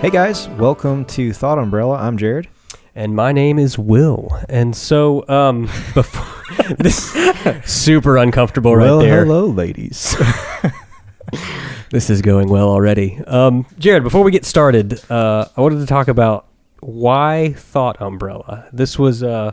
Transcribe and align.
Hey 0.00 0.08
guys, 0.10 0.48
welcome 0.50 1.04
to 1.06 1.32
Thought 1.32 1.58
Umbrella. 1.58 1.96
I'm 1.96 2.16
Jared. 2.16 2.48
and 2.94 3.14
my 3.14 3.32
name 3.32 3.58
is 3.58 3.78
Will. 3.78 4.30
And 4.48 4.74
so, 4.74 5.28
um, 5.28 5.62
before 5.94 6.74
this 6.78 7.12
super 7.64 8.16
uncomfortable 8.16 8.74
right 8.74 8.98
there. 9.00 9.24
hello, 9.24 9.46
ladies. 9.46 10.16
This 11.92 12.08
is 12.08 12.22
going 12.22 12.48
well 12.48 12.68
already. 12.68 13.18
Um, 13.26 13.66
Jared, 13.76 14.04
before 14.04 14.22
we 14.22 14.30
get 14.30 14.44
started, 14.44 15.00
uh, 15.10 15.46
I 15.56 15.60
wanted 15.60 15.80
to 15.80 15.86
talk 15.86 16.06
about 16.06 16.46
why 16.78 17.52
Thought 17.56 18.00
Umbrella. 18.00 18.68
This 18.72 18.96
was, 18.96 19.24
uh, 19.24 19.50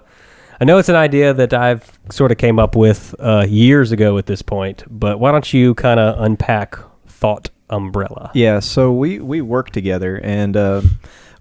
I 0.62 0.66
know 0.66 0.78
it's 0.78 0.90
an 0.90 0.96
idea 0.96 1.34
that 1.34 1.56
I've 1.56 2.00
sort 2.12 2.32
of 2.32 2.38
came 2.38 2.60
up 2.60 2.76
with 2.76 3.16
uh, 3.18 3.44
years 3.50 3.92
ago 3.92 4.20
at 4.20 4.28
this 4.28 4.44
point, 4.44 4.84
but 4.88 5.20
why 5.20 5.32
don't 5.32 5.52
you 5.52 5.74
kind 5.74 6.00
of 6.00 6.22
unpack 6.24 6.78
Thought 7.08 7.50
Umbrella? 7.70 8.32
yeah, 8.34 8.60
so 8.60 8.92
we 8.92 9.20
we 9.20 9.42
work 9.42 9.72
together, 9.72 10.20
and 10.24 10.56
uh, 10.56 10.82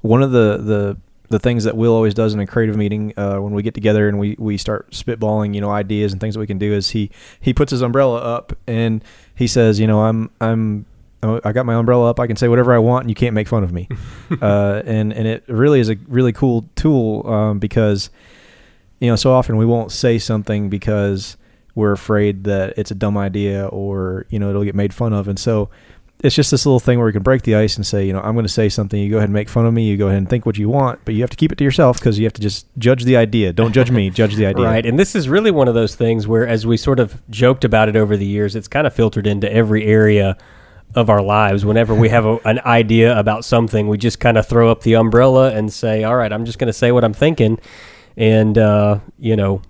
one 0.00 0.22
of 0.22 0.30
the 0.32 0.58
the 0.58 0.96
the 1.28 1.38
things 1.38 1.64
that 1.64 1.76
Will 1.76 1.92
always 1.92 2.14
does 2.14 2.34
in 2.34 2.40
a 2.40 2.46
creative 2.46 2.76
meeting 2.76 3.12
uh, 3.16 3.38
when 3.38 3.52
we 3.52 3.62
get 3.62 3.74
together 3.74 4.08
and 4.08 4.18
we, 4.18 4.36
we 4.38 4.56
start 4.56 4.90
spitballing, 4.92 5.54
you 5.54 5.60
know, 5.60 5.70
ideas 5.70 6.12
and 6.12 6.20
things 6.20 6.34
that 6.34 6.40
we 6.40 6.46
can 6.46 6.58
do 6.58 6.72
is 6.72 6.90
he 6.90 7.10
he 7.40 7.52
puts 7.52 7.70
his 7.70 7.82
umbrella 7.82 8.18
up 8.18 8.52
and 8.66 9.04
he 9.34 9.46
says, 9.46 9.80
you 9.80 9.86
know, 9.86 10.02
I'm 10.02 10.30
I'm 10.40 10.86
oh, 11.22 11.40
I 11.44 11.52
got 11.52 11.66
my 11.66 11.74
umbrella 11.74 12.10
up. 12.10 12.20
I 12.20 12.26
can 12.26 12.36
say 12.36 12.48
whatever 12.48 12.74
I 12.74 12.78
want, 12.78 13.04
and 13.04 13.10
you 13.10 13.14
can't 13.14 13.34
make 13.34 13.48
fun 13.48 13.64
of 13.64 13.72
me. 13.72 13.88
uh, 14.40 14.82
and 14.84 15.12
and 15.12 15.26
it 15.26 15.44
really 15.48 15.80
is 15.80 15.90
a 15.90 15.96
really 16.06 16.32
cool 16.32 16.68
tool 16.76 17.26
um, 17.26 17.58
because 17.58 18.10
you 19.00 19.08
know 19.08 19.16
so 19.16 19.32
often 19.32 19.56
we 19.56 19.66
won't 19.66 19.92
say 19.92 20.18
something 20.18 20.68
because 20.68 21.36
we're 21.74 21.92
afraid 21.92 22.44
that 22.44 22.72
it's 22.78 22.90
a 22.90 22.94
dumb 22.94 23.18
idea 23.18 23.66
or 23.66 24.26
you 24.30 24.38
know 24.38 24.48
it'll 24.48 24.64
get 24.64 24.74
made 24.74 24.94
fun 24.94 25.12
of, 25.12 25.28
and 25.28 25.38
so 25.38 25.68
it's 26.20 26.34
just 26.34 26.50
this 26.50 26.64
little 26.64 26.80
thing 26.80 26.98
where 26.98 27.06
we 27.06 27.12
can 27.12 27.22
break 27.22 27.42
the 27.42 27.54
ice 27.54 27.76
and 27.76 27.86
say, 27.86 28.06
you 28.06 28.12
know, 28.12 28.20
I'm 28.20 28.34
going 28.34 28.46
to 28.46 28.52
say 28.52 28.68
something. 28.68 29.00
You 29.00 29.10
go 29.10 29.18
ahead 29.18 29.28
and 29.28 29.34
make 29.34 29.48
fun 29.48 29.66
of 29.66 29.74
me. 29.74 29.86
You 29.86 29.96
go 29.96 30.06
ahead 30.06 30.18
and 30.18 30.28
think 30.28 30.46
what 30.46 30.56
you 30.56 30.68
want, 30.68 31.00
but 31.04 31.14
you 31.14 31.20
have 31.20 31.30
to 31.30 31.36
keep 31.36 31.52
it 31.52 31.58
to 31.58 31.64
yourself 31.64 31.98
because 31.98 32.18
you 32.18 32.24
have 32.24 32.32
to 32.34 32.40
just 32.40 32.66
judge 32.78 33.04
the 33.04 33.16
idea. 33.16 33.52
Don't 33.52 33.72
judge 33.72 33.90
me. 33.90 34.08
Judge 34.08 34.34
the 34.34 34.46
idea. 34.46 34.64
Right. 34.64 34.86
And 34.86 34.98
this 34.98 35.14
is 35.14 35.28
really 35.28 35.50
one 35.50 35.68
of 35.68 35.74
those 35.74 35.94
things 35.94 36.26
where, 36.26 36.46
as 36.46 36.66
we 36.66 36.78
sort 36.78 37.00
of 37.00 37.20
joked 37.28 37.64
about 37.64 37.88
it 37.88 37.96
over 37.96 38.16
the 38.16 38.26
years, 38.26 38.56
it's 38.56 38.68
kind 38.68 38.86
of 38.86 38.94
filtered 38.94 39.26
into 39.26 39.52
every 39.52 39.84
area 39.84 40.38
of 40.94 41.10
our 41.10 41.20
lives. 41.20 41.66
Whenever 41.66 41.94
we 41.94 42.08
have 42.08 42.24
a, 42.24 42.38
an 42.46 42.60
idea 42.60 43.18
about 43.18 43.44
something, 43.44 43.86
we 43.86 43.98
just 43.98 44.18
kind 44.18 44.38
of 44.38 44.46
throw 44.46 44.70
up 44.70 44.82
the 44.82 44.94
umbrella 44.94 45.52
and 45.52 45.70
say, 45.70 46.04
all 46.04 46.16
right, 46.16 46.32
I'm 46.32 46.46
just 46.46 46.58
going 46.58 46.68
to 46.68 46.72
say 46.72 46.92
what 46.92 47.04
I'm 47.04 47.12
thinking. 47.12 47.58
And, 48.16 48.56
uh, 48.56 49.00
you 49.18 49.36
know, 49.36 49.60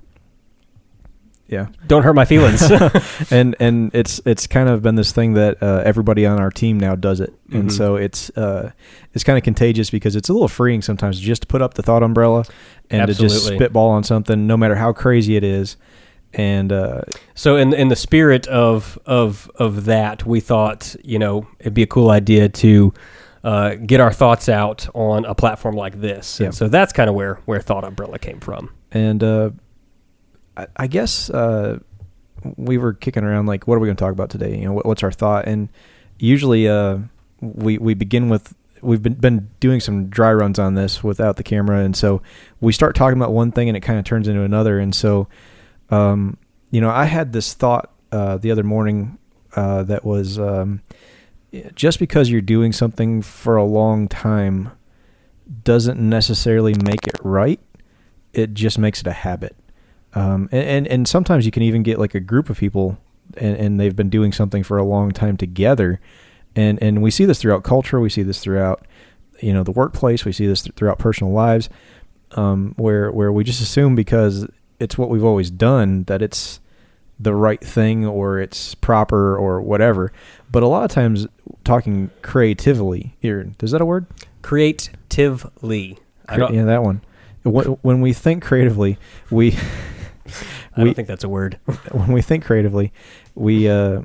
Yeah. 1.48 1.66
don't 1.86 2.02
hurt 2.02 2.14
my 2.14 2.24
feelings. 2.24 2.62
and 3.30 3.54
and 3.60 3.94
it's 3.94 4.20
it's 4.26 4.46
kind 4.46 4.68
of 4.68 4.82
been 4.82 4.96
this 4.96 5.12
thing 5.12 5.34
that 5.34 5.62
uh, 5.62 5.82
everybody 5.84 6.26
on 6.26 6.40
our 6.40 6.50
team 6.50 6.78
now 6.80 6.96
does 6.96 7.20
it, 7.20 7.32
and 7.52 7.68
Mhm. 7.68 7.72
so 7.72 7.96
it's 7.96 8.30
uh, 8.36 8.72
it's 9.14 9.22
kind 9.24 9.38
of 9.38 9.44
contagious 9.44 9.88
because 9.90 10.16
it's 10.16 10.28
a 10.28 10.32
little 10.32 10.48
freeing 10.48 10.82
sometimes 10.82 11.20
just 11.20 11.42
to 11.42 11.46
put 11.48 11.62
up 11.62 11.74
the 11.74 11.82
thought 11.82 12.02
umbrella 12.02 12.44
and 12.90 13.06
to 13.06 13.14
just 13.14 13.46
spitball 13.46 13.90
on 13.90 14.02
something, 14.04 14.46
no 14.46 14.56
matter 14.56 14.74
how 14.74 14.92
crazy 14.92 15.36
it 15.36 15.44
is. 15.44 15.76
And 16.34 16.72
uh, 16.72 17.02
so, 17.34 17.56
in 17.56 17.72
in 17.72 17.88
the 17.88 17.96
spirit 17.96 18.46
of 18.48 18.98
of 19.06 19.50
of 19.54 19.84
that, 19.86 20.26
we 20.26 20.40
thought, 20.40 20.94
you 21.04 21.18
know, 21.18 21.46
it'd 21.60 21.72
be 21.74 21.82
a 21.82 21.86
cool 21.86 22.10
idea 22.10 22.48
to 22.48 22.92
uh, 23.44 23.76
get 23.76 24.00
our 24.00 24.12
thoughts 24.12 24.48
out 24.48 24.88
on 24.94 25.24
a 25.24 25.34
platform 25.34 25.76
like 25.76 26.00
this. 26.00 26.40
Yeah. 26.40 26.46
And 26.46 26.54
so 26.54 26.68
that's 26.68 26.92
kind 26.92 27.08
of 27.08 27.14
where 27.14 27.38
where 27.46 27.60
Thought 27.60 27.84
Umbrella 27.84 28.18
came 28.18 28.40
from. 28.40 28.70
and 28.92 29.22
uh, 29.22 29.50
I, 30.56 30.66
I 30.76 30.86
guess 30.86 31.30
uh, 31.30 31.78
we 32.56 32.78
were 32.78 32.92
kicking 32.92 33.24
around 33.24 33.46
like, 33.46 33.66
what 33.66 33.76
are 33.76 33.80
we 33.80 33.86
going 33.86 33.96
to 33.96 34.02
talk 34.02 34.12
about 34.12 34.30
today? 34.30 34.56
You 34.56 34.66
know, 34.66 34.72
what, 34.72 34.86
what's 34.86 35.02
our 35.02 35.12
thought? 35.12 35.46
And 35.46 35.68
usually, 36.18 36.68
uh, 36.68 36.98
we 37.40 37.78
we 37.78 37.94
begin 37.94 38.28
with 38.28 38.54
we've 38.82 39.02
been 39.02 39.14
been 39.14 39.50
doing 39.60 39.80
some 39.80 40.08
dry 40.08 40.32
runs 40.32 40.58
on 40.58 40.74
this 40.74 41.02
without 41.02 41.36
the 41.36 41.42
camera, 41.42 41.80
and 41.80 41.96
so 41.96 42.22
we 42.60 42.72
start 42.72 42.94
talking 42.94 43.18
about 43.18 43.32
one 43.32 43.52
thing, 43.52 43.68
and 43.68 43.76
it 43.76 43.80
kind 43.80 43.98
of 43.98 44.04
turns 44.04 44.28
into 44.28 44.42
another. 44.42 44.78
And 44.78 44.94
so, 44.94 45.28
um, 45.90 46.36
you 46.70 46.80
know, 46.80 46.90
I 46.90 47.04
had 47.04 47.32
this 47.32 47.54
thought 47.54 47.90
uh, 48.12 48.38
the 48.38 48.50
other 48.50 48.62
morning 48.62 49.18
uh, 49.54 49.82
that 49.84 50.04
was 50.04 50.38
um, 50.38 50.82
just 51.74 51.98
because 51.98 52.30
you're 52.30 52.40
doing 52.40 52.72
something 52.72 53.22
for 53.22 53.56
a 53.56 53.64
long 53.64 54.08
time 54.08 54.70
doesn't 55.64 55.98
necessarily 55.98 56.74
make 56.82 57.06
it 57.06 57.16
right. 57.22 57.60
It 58.32 58.54
just 58.54 58.78
makes 58.78 59.00
it 59.00 59.06
a 59.06 59.12
habit. 59.12 59.56
Um, 60.16 60.48
and, 60.50 60.66
and, 60.66 60.86
and 60.88 61.08
sometimes 61.08 61.44
you 61.44 61.52
can 61.52 61.62
even 61.62 61.82
get 61.82 61.98
like 61.98 62.14
a 62.14 62.20
group 62.20 62.48
of 62.48 62.56
people 62.56 62.96
and, 63.36 63.56
and 63.56 63.78
they've 63.78 63.94
been 63.94 64.08
doing 64.08 64.32
something 64.32 64.62
for 64.62 64.78
a 64.78 64.84
long 64.84 65.12
time 65.12 65.36
together. 65.36 66.00
And, 66.56 66.82
and 66.82 67.02
we 67.02 67.10
see 67.10 67.26
this 67.26 67.38
throughout 67.38 67.64
culture. 67.64 68.00
We 68.00 68.08
see 68.08 68.22
this 68.22 68.40
throughout, 68.40 68.86
you 69.40 69.52
know, 69.52 69.62
the 69.62 69.72
workplace. 69.72 70.24
We 70.24 70.32
see 70.32 70.46
this 70.46 70.62
th- 70.62 70.74
throughout 70.74 70.98
personal 70.98 71.34
lives, 71.34 71.68
um, 72.32 72.72
where, 72.78 73.12
where 73.12 73.30
we 73.30 73.44
just 73.44 73.60
assume 73.60 73.94
because 73.94 74.46
it's 74.80 74.96
what 74.96 75.10
we've 75.10 75.24
always 75.24 75.50
done 75.50 76.04
that 76.04 76.22
it's 76.22 76.60
the 77.20 77.34
right 77.34 77.62
thing 77.62 78.06
or 78.06 78.38
it's 78.38 78.74
proper 78.74 79.36
or 79.36 79.60
whatever. 79.60 80.12
But 80.50 80.62
a 80.62 80.66
lot 80.66 80.84
of 80.84 80.90
times 80.90 81.26
talking 81.64 82.10
creatively 82.22 83.16
here, 83.20 83.50
is 83.62 83.72
that 83.72 83.82
a 83.82 83.86
word? 83.86 84.06
Creatively. 84.40 85.98
I 86.26 86.36
Cre- 86.36 86.54
yeah, 86.54 86.64
that 86.64 86.82
one. 86.82 87.02
When, 87.42 87.66
when 87.82 88.00
we 88.00 88.14
think 88.14 88.42
creatively, 88.42 88.98
we 89.30 89.56
I 90.76 90.82
we- 90.82 90.88
don't 90.88 90.94
think 90.94 91.08
that's 91.08 91.24
a 91.24 91.28
word. 91.28 91.58
when 91.92 92.12
we 92.12 92.22
think 92.22 92.44
creatively, 92.44 92.92
we 93.34 93.68
uh, 93.68 94.02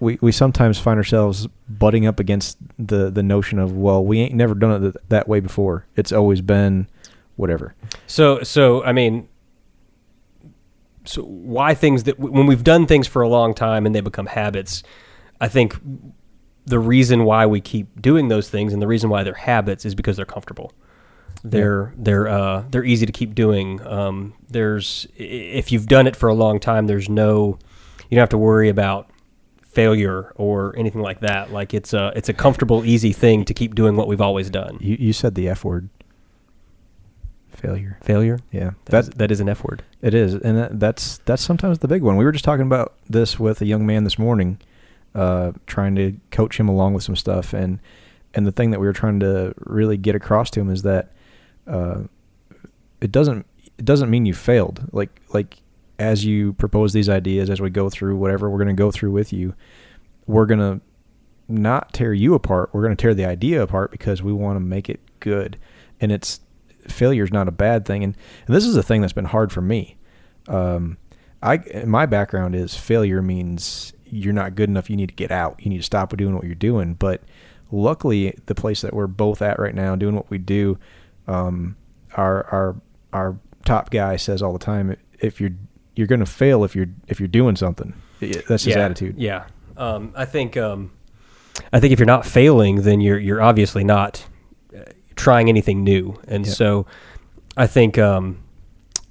we 0.00 0.18
we 0.20 0.32
sometimes 0.32 0.78
find 0.78 0.98
ourselves 0.98 1.46
butting 1.68 2.06
up 2.06 2.20
against 2.20 2.58
the 2.78 3.10
the 3.10 3.22
notion 3.22 3.58
of 3.58 3.72
well, 3.76 4.04
we 4.04 4.20
ain't 4.20 4.34
never 4.34 4.54
done 4.54 4.70
it 4.72 4.80
th- 4.80 5.04
that 5.08 5.28
way 5.28 5.40
before. 5.40 5.86
It's 5.96 6.12
always 6.12 6.40
been 6.40 6.86
whatever. 7.36 7.74
So, 8.06 8.42
so 8.42 8.84
I 8.84 8.92
mean, 8.92 9.28
so 11.04 11.22
why 11.22 11.74
things 11.74 12.04
that 12.04 12.18
when 12.18 12.46
we've 12.46 12.64
done 12.64 12.86
things 12.86 13.06
for 13.06 13.22
a 13.22 13.28
long 13.28 13.54
time 13.54 13.86
and 13.86 13.94
they 13.94 14.00
become 14.00 14.26
habits, 14.26 14.82
I 15.40 15.48
think 15.48 15.74
the 16.66 16.78
reason 16.78 17.24
why 17.24 17.46
we 17.46 17.60
keep 17.60 18.00
doing 18.00 18.28
those 18.28 18.48
things 18.50 18.72
and 18.72 18.80
the 18.82 18.86
reason 18.86 19.10
why 19.10 19.22
they're 19.24 19.32
habits 19.34 19.84
is 19.84 19.94
because 19.94 20.16
they're 20.16 20.26
comfortable. 20.26 20.72
They're 21.42 21.94
they're 21.96 22.28
uh, 22.28 22.64
they're 22.70 22.84
easy 22.84 23.06
to 23.06 23.12
keep 23.12 23.34
doing. 23.34 23.84
Um, 23.86 24.34
there's 24.48 25.06
if 25.16 25.72
you've 25.72 25.86
done 25.86 26.06
it 26.06 26.16
for 26.16 26.28
a 26.28 26.34
long 26.34 26.60
time, 26.60 26.86
there's 26.86 27.08
no 27.08 27.58
you 28.08 28.16
don't 28.16 28.22
have 28.22 28.28
to 28.30 28.38
worry 28.38 28.68
about 28.68 29.10
failure 29.62 30.32
or 30.34 30.74
anything 30.76 31.00
like 31.00 31.20
that. 31.20 31.52
Like 31.52 31.72
it's 31.72 31.92
a 31.94 32.12
it's 32.14 32.28
a 32.28 32.34
comfortable, 32.34 32.84
easy 32.84 33.12
thing 33.12 33.44
to 33.46 33.54
keep 33.54 33.74
doing 33.74 33.96
what 33.96 34.06
we've 34.08 34.20
always 34.20 34.50
done. 34.50 34.78
You 34.80 34.96
you 34.98 35.12
said 35.12 35.34
the 35.34 35.48
f 35.48 35.64
word. 35.64 35.88
Failure. 37.52 37.98
Failure 38.02 38.38
Yeah, 38.52 38.70
that 38.86 39.06
that 39.06 39.18
that 39.18 39.30
is 39.30 39.40
an 39.40 39.48
F 39.48 39.62
word. 39.62 39.82
it 40.00 40.14
is, 40.14 40.34
and 40.34 40.56
that, 40.56 40.80
that's 40.80 41.18
that's 41.26 41.42
sometimes 41.42 41.80
the 41.80 41.88
big 41.88 42.02
one. 42.02 42.16
We 42.16 42.24
were 42.24 42.32
just 42.32 42.44
talking 42.44 42.64
about 42.64 42.94
this 43.08 43.38
with 43.38 43.60
a 43.60 43.66
young 43.66 43.84
man 43.84 44.04
this 44.04 44.18
morning, 44.18 44.58
uh, 45.14 45.52
trying 45.66 45.94
to 45.96 46.16
coach 46.30 46.58
him 46.58 46.70
along 46.70 46.94
with 46.94 47.02
some 47.02 47.16
stuff, 47.16 47.52
and 47.52 47.78
and 48.32 48.46
the 48.46 48.52
thing 48.52 48.70
that 48.70 48.80
we 48.80 48.86
were 48.86 48.94
trying 48.94 49.20
to 49.20 49.52
really 49.58 49.98
get 49.98 50.14
across 50.14 50.48
to 50.50 50.60
him 50.60 50.70
is 50.70 50.82
that 50.82 51.12
uh, 51.70 52.02
it 53.00 53.12
doesn't 53.12 53.46
it 53.78 53.84
doesn't 53.84 54.10
mean 54.10 54.26
you 54.26 54.34
failed. 54.34 54.88
Like 54.92 55.20
like 55.32 55.62
as 55.98 56.24
you 56.24 56.54
propose 56.54 56.92
these 56.92 57.08
ideas, 57.08 57.50
as 57.50 57.60
we 57.60 57.70
go 57.70 57.90
through 57.90 58.16
whatever 58.16 58.48
we're 58.48 58.58
going 58.58 58.68
to 58.68 58.74
go 58.74 58.90
through 58.90 59.12
with 59.12 59.32
you, 59.32 59.54
we're 60.26 60.46
going 60.46 60.60
to 60.60 60.80
not 61.48 61.92
tear 61.92 62.12
you 62.12 62.34
apart. 62.34 62.70
We're 62.72 62.82
going 62.82 62.96
to 62.96 63.00
tear 63.00 63.14
the 63.14 63.26
idea 63.26 63.62
apart 63.62 63.90
because 63.90 64.22
we 64.22 64.32
want 64.32 64.56
to 64.56 64.60
make 64.60 64.88
it 64.88 65.00
good. 65.20 65.58
And 66.00 66.10
it's 66.10 66.40
failure 66.88 67.24
is 67.24 67.32
not 67.32 67.48
a 67.48 67.52
bad 67.52 67.84
thing. 67.84 68.02
And, 68.02 68.16
and 68.46 68.56
this 68.56 68.64
is 68.64 68.76
a 68.76 68.82
thing 68.82 69.00
that's 69.00 69.12
been 69.12 69.26
hard 69.26 69.52
for 69.52 69.60
me. 69.60 69.96
Um, 70.48 70.96
I 71.42 71.58
my 71.86 72.06
background 72.06 72.54
is 72.54 72.74
failure 72.74 73.22
means 73.22 73.92
you're 74.04 74.32
not 74.32 74.54
good 74.54 74.68
enough. 74.68 74.90
You 74.90 74.96
need 74.96 75.08
to 75.08 75.14
get 75.14 75.30
out. 75.30 75.60
You 75.62 75.70
need 75.70 75.78
to 75.78 75.84
stop 75.84 76.16
doing 76.16 76.34
what 76.34 76.44
you're 76.44 76.54
doing. 76.54 76.94
But 76.94 77.22
luckily, 77.70 78.38
the 78.46 78.54
place 78.54 78.80
that 78.82 78.94
we're 78.94 79.06
both 79.06 79.42
at 79.42 79.58
right 79.58 79.74
now, 79.74 79.96
doing 79.96 80.14
what 80.14 80.30
we 80.30 80.38
do, 80.38 80.78
um, 81.30 81.76
our 82.16 82.44
our 82.46 82.76
our 83.12 83.36
top 83.64 83.90
guy 83.90 84.16
says 84.16 84.42
all 84.42 84.52
the 84.52 84.58
time, 84.58 84.96
if 85.20 85.40
you're 85.40 85.52
you're 85.96 86.06
going 86.06 86.20
to 86.20 86.26
fail 86.26 86.64
if 86.64 86.74
you're 86.74 86.88
if 87.08 87.20
you're 87.20 87.28
doing 87.28 87.56
something. 87.56 87.92
That's 88.20 88.64
his 88.64 88.74
yeah, 88.76 88.84
attitude. 88.84 89.16
Yeah. 89.18 89.44
Um, 89.76 90.12
I 90.14 90.24
think 90.26 90.56
um, 90.56 90.92
I 91.72 91.80
think 91.80 91.92
if 91.92 91.98
you're 91.98 92.06
not 92.06 92.26
failing, 92.26 92.82
then 92.82 93.00
you're 93.00 93.18
you're 93.18 93.42
obviously 93.42 93.84
not 93.84 94.24
uh, 94.76 94.82
trying 95.16 95.48
anything 95.48 95.84
new, 95.84 96.20
and 96.28 96.46
Yeah. 96.46 96.52
so 96.52 96.86
I 97.56 97.66
think 97.66 97.98
um, 97.98 98.42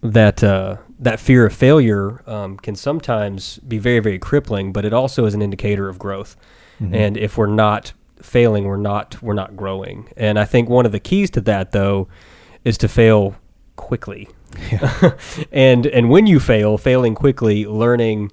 that 0.01 0.43
uh, 0.43 0.77
that 0.99 1.19
fear 1.19 1.45
of 1.45 1.53
failure 1.53 2.21
um, 2.27 2.57
can 2.57 2.75
sometimes 2.75 3.57
be 3.59 3.77
very 3.79 3.99
very 3.99 4.19
crippling, 4.19 4.71
but 4.71 4.85
it 4.85 4.93
also 4.93 5.25
is 5.25 5.33
an 5.33 5.41
indicator 5.41 5.89
of 5.89 5.97
growth. 5.97 6.35
Mhm. 6.81 6.95
And 6.95 7.17
if 7.17 7.37
we're 7.37 7.47
not 7.47 7.93
failing, 8.21 8.65
we're 8.65 8.77
not 8.77 9.21
we're 9.21 9.33
not 9.33 9.55
growing. 9.55 10.09
And 10.17 10.39
I 10.39 10.45
think 10.45 10.69
one 10.69 10.85
of 10.85 10.91
the 10.91 10.99
keys 10.99 11.29
to 11.31 11.41
that 11.41 11.71
though 11.71 12.07
is 12.63 12.77
to 12.79 12.87
fail 12.87 13.35
quickly. 13.75 14.29
and 15.51 15.85
and 15.85 16.09
when 16.09 16.27
you 16.27 16.39
fail, 16.39 16.77
failing 16.77 17.15
quickly, 17.15 17.65
learning 17.65 18.31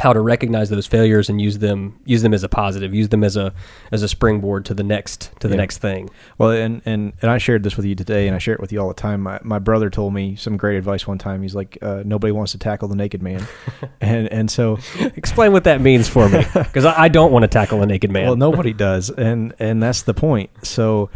how 0.00 0.12
to 0.12 0.20
recognize 0.20 0.68
those 0.70 0.86
failures 0.86 1.28
and 1.28 1.40
use 1.40 1.58
them 1.58 1.98
use 2.04 2.22
them 2.22 2.34
as 2.34 2.42
a 2.42 2.48
positive, 2.48 2.92
use 2.92 3.08
them 3.10 3.22
as 3.22 3.36
a 3.36 3.52
as 3.92 4.02
a 4.02 4.08
springboard 4.08 4.64
to 4.64 4.74
the 4.74 4.82
next 4.82 5.30
to 5.40 5.48
the 5.48 5.54
Yeah. 5.54 5.60
next 5.60 5.78
thing. 5.78 6.10
Well, 6.38 6.50
and, 6.50 6.82
and 6.84 7.12
and 7.22 7.30
I 7.30 7.38
shared 7.38 7.62
this 7.62 7.76
with 7.76 7.86
you 7.86 7.94
today, 7.94 8.26
and 8.26 8.34
I 8.34 8.38
share 8.38 8.54
it 8.54 8.60
with 8.60 8.72
you 8.72 8.80
all 8.80 8.88
the 8.88 8.94
time. 8.94 9.20
My, 9.20 9.38
my 9.42 9.58
brother 9.58 9.90
told 9.90 10.12
me 10.14 10.34
some 10.36 10.56
great 10.56 10.76
advice 10.76 11.06
one 11.06 11.18
time. 11.18 11.42
He's 11.42 11.54
like, 11.54 11.78
uh, 11.82 12.02
"Nobody 12.04 12.32
wants 12.32 12.52
to 12.52 12.58
tackle 12.58 12.88
the 12.88 12.96
naked 12.96 13.22
man," 13.22 13.46
and 14.00 14.26
and 14.28 14.50
so 14.50 14.78
Explain 15.16 15.52
what 15.52 15.64
that 15.64 15.80
means 15.80 16.08
for 16.08 16.28
me, 16.28 16.44
because 16.54 16.84
I, 16.84 17.02
I 17.04 17.08
don't 17.08 17.30
want 17.32 17.44
to 17.44 17.48
tackle 17.48 17.82
a 17.82 17.86
naked 17.86 18.10
man. 18.10 18.26
well, 18.26 18.36
nobody 18.36 18.72
does, 18.72 19.10
and 19.10 19.54
and 19.58 19.82
that's 19.82 20.02
the 20.02 20.14
point. 20.14 20.50
So 20.64 21.10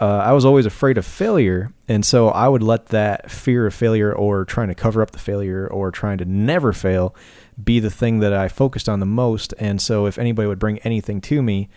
uh, 0.00 0.04
I 0.06 0.32
was 0.32 0.44
always 0.44 0.64
afraid 0.64 0.96
of 0.96 1.04
failure, 1.04 1.72
and 1.88 2.04
so 2.06 2.28
I 2.28 2.46
would 2.46 2.62
let 2.62 2.86
that 2.86 3.30
fear 3.32 3.66
of 3.66 3.74
failure, 3.74 4.12
or 4.12 4.44
trying 4.44 4.68
to 4.68 4.74
cover 4.76 5.02
up 5.02 5.10
the 5.10 5.18
failure, 5.18 5.66
or 5.66 5.90
trying 5.90 6.18
to 6.18 6.24
never 6.24 6.72
fail, 6.72 7.16
be 7.62 7.80
the 7.80 7.90
thing 7.90 8.20
that 8.20 8.32
I 8.32 8.48
focused 8.48 8.88
on 8.88 9.00
the 9.00 9.06
most. 9.06 9.54
And 9.58 9.80
so 9.80 10.06
if 10.06 10.18
anybody 10.18 10.46
would 10.48 10.58
bring 10.58 10.78
anything 10.80 11.20
to 11.22 11.42
me, 11.42 11.68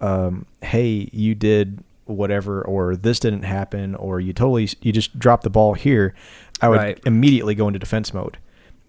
um, 0.00 0.46
hey, 0.62 1.08
you 1.12 1.34
did 1.34 1.82
whatever, 2.06 2.62
or 2.62 2.96
this 2.96 3.18
didn't 3.20 3.44
happen, 3.44 3.94
or 3.94 4.20
you 4.20 4.32
totally 4.32 4.68
you 4.82 4.92
just 4.92 5.18
dropped 5.18 5.44
the 5.44 5.50
ball 5.50 5.74
here, 5.74 6.14
I 6.60 6.68
would 6.68 6.78
Right. 6.78 7.00
immediately 7.06 7.54
go 7.54 7.66
into 7.68 7.78
defense 7.78 8.12
mode, 8.12 8.38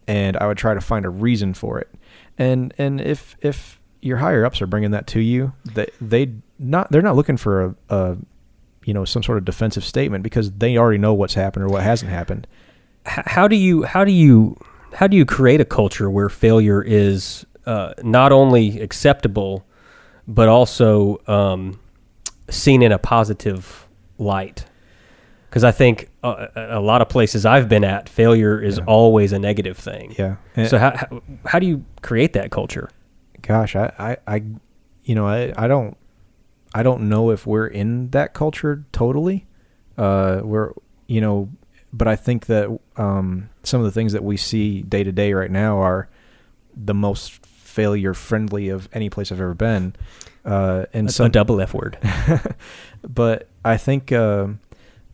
and 0.07 0.35
I 0.37 0.47
would 0.47 0.57
try 0.57 0.73
to 0.73 0.81
find 0.81 1.05
a 1.05 1.09
reason 1.09 1.53
for 1.53 1.79
it. 1.79 1.89
And 2.37 2.73
and 2.77 2.99
if 2.99 3.37
if 3.41 3.79
your 4.01 4.17
higher 4.17 4.43
ups 4.45 4.61
are 4.61 4.67
bringing 4.67 4.91
that 4.91 5.07
to 5.07 5.21
you, 5.21 5.53
they 5.63 5.87
they 6.01 6.31
not 6.59 6.91
they're 6.91 7.01
not 7.03 7.15
looking 7.15 7.37
for 7.37 7.63
a, 7.63 7.75
a 7.89 8.17
you 8.83 8.93
know 8.93 9.05
some 9.05 9.23
sort 9.23 9.37
of 9.37 9.45
defensive 9.45 9.85
statement 9.85 10.23
because 10.23 10.51
they 10.51 10.77
already 10.77 10.97
know 10.97 11.13
what's 11.13 11.35
happened 11.35 11.63
or 11.63 11.69
what 11.69 11.83
hasn't 11.83 12.11
happened. 12.11 12.47
How 13.05 13.47
do 13.47 13.55
you 13.55 13.83
how 13.83 14.03
do 14.03 14.11
you 14.11 14.57
how 14.93 15.07
do 15.07 15.17
you 15.17 15.25
create 15.25 15.59
a 15.61 15.65
culture 15.65 16.09
where 16.09 16.29
failure 16.29 16.81
is 16.81 17.45
uh, 17.65 17.93
not 18.03 18.31
only 18.31 18.79
acceptable 18.81 19.65
but 20.27 20.47
also 20.47 21.19
um, 21.27 21.79
seen 22.49 22.81
in 22.81 22.91
a 22.91 22.97
positive 22.97 23.87
light? 24.17 24.65
Because 25.49 25.63
I 25.63 25.71
think 25.71 26.09
a 26.23 26.49
a 26.55 26.79
lot 26.79 27.01
of 27.01 27.09
places 27.09 27.45
I've 27.45 27.69
been 27.69 27.83
at, 27.83 28.09
failure 28.09 28.59
is 28.61 28.77
Yeah. 28.79 28.85
always 28.85 29.33
a 29.33 29.39
negative 29.39 29.77
thing. 29.77 30.15
Yeah. 30.17 30.35
And- 30.55 30.67
So 30.69 30.77
how, 30.79 30.91
how 30.95 31.21
how 31.45 31.59
do 31.59 31.67
you 31.67 31.83
create 32.01 32.33
that 32.33 32.49
culture? 32.51 32.89
gosh, 33.41 33.75
I, 33.75 33.91
I, 33.99 34.35
I 34.35 34.43
you 35.03 35.15
know, 35.15 35.27
I, 35.27 35.51
I 35.57 35.67
don't, 35.67 35.97
I 36.73 36.81
don't 36.81 37.09
know 37.09 37.29
if 37.29 37.45
we're 37.45 37.67
in 37.67 38.09
that 38.11 38.33
culture 38.33 38.85
totally. 38.93 39.45
Uh, 39.97 40.39
we're, 40.43 40.71
you 41.07 41.19
know, 41.19 41.49
but 41.93 42.07
I 42.07 42.15
think 42.15 42.47
that 42.47 42.77
um, 42.97 43.49
some 43.61 43.79
of 43.79 43.85
the 43.85 43.91
things 43.91 44.13
that 44.13 44.23
we 44.23 44.35
see 44.35 44.81
day 44.81 45.03
to 45.03 45.11
day 45.11 45.33
right 45.33 45.51
now 45.51 45.77
are 45.77 46.09
the 46.75 46.95
most 46.95 47.45
failure 47.45 48.13
friendly 48.13 48.69
of 48.69 48.89
any 48.93 49.09
place 49.09 49.31
I've 49.31 49.39
ever 49.39 49.53
been. 49.53 49.95
Uh, 50.43 50.85
and 50.91 51.07
That's 51.07 51.15
some 51.15 51.27
a 51.27 51.29
double 51.29 51.61
F 51.61 51.73
word. 51.73 51.97
but 53.07 53.47
I 53.63 53.77
think 53.77 54.11
um 54.11 54.59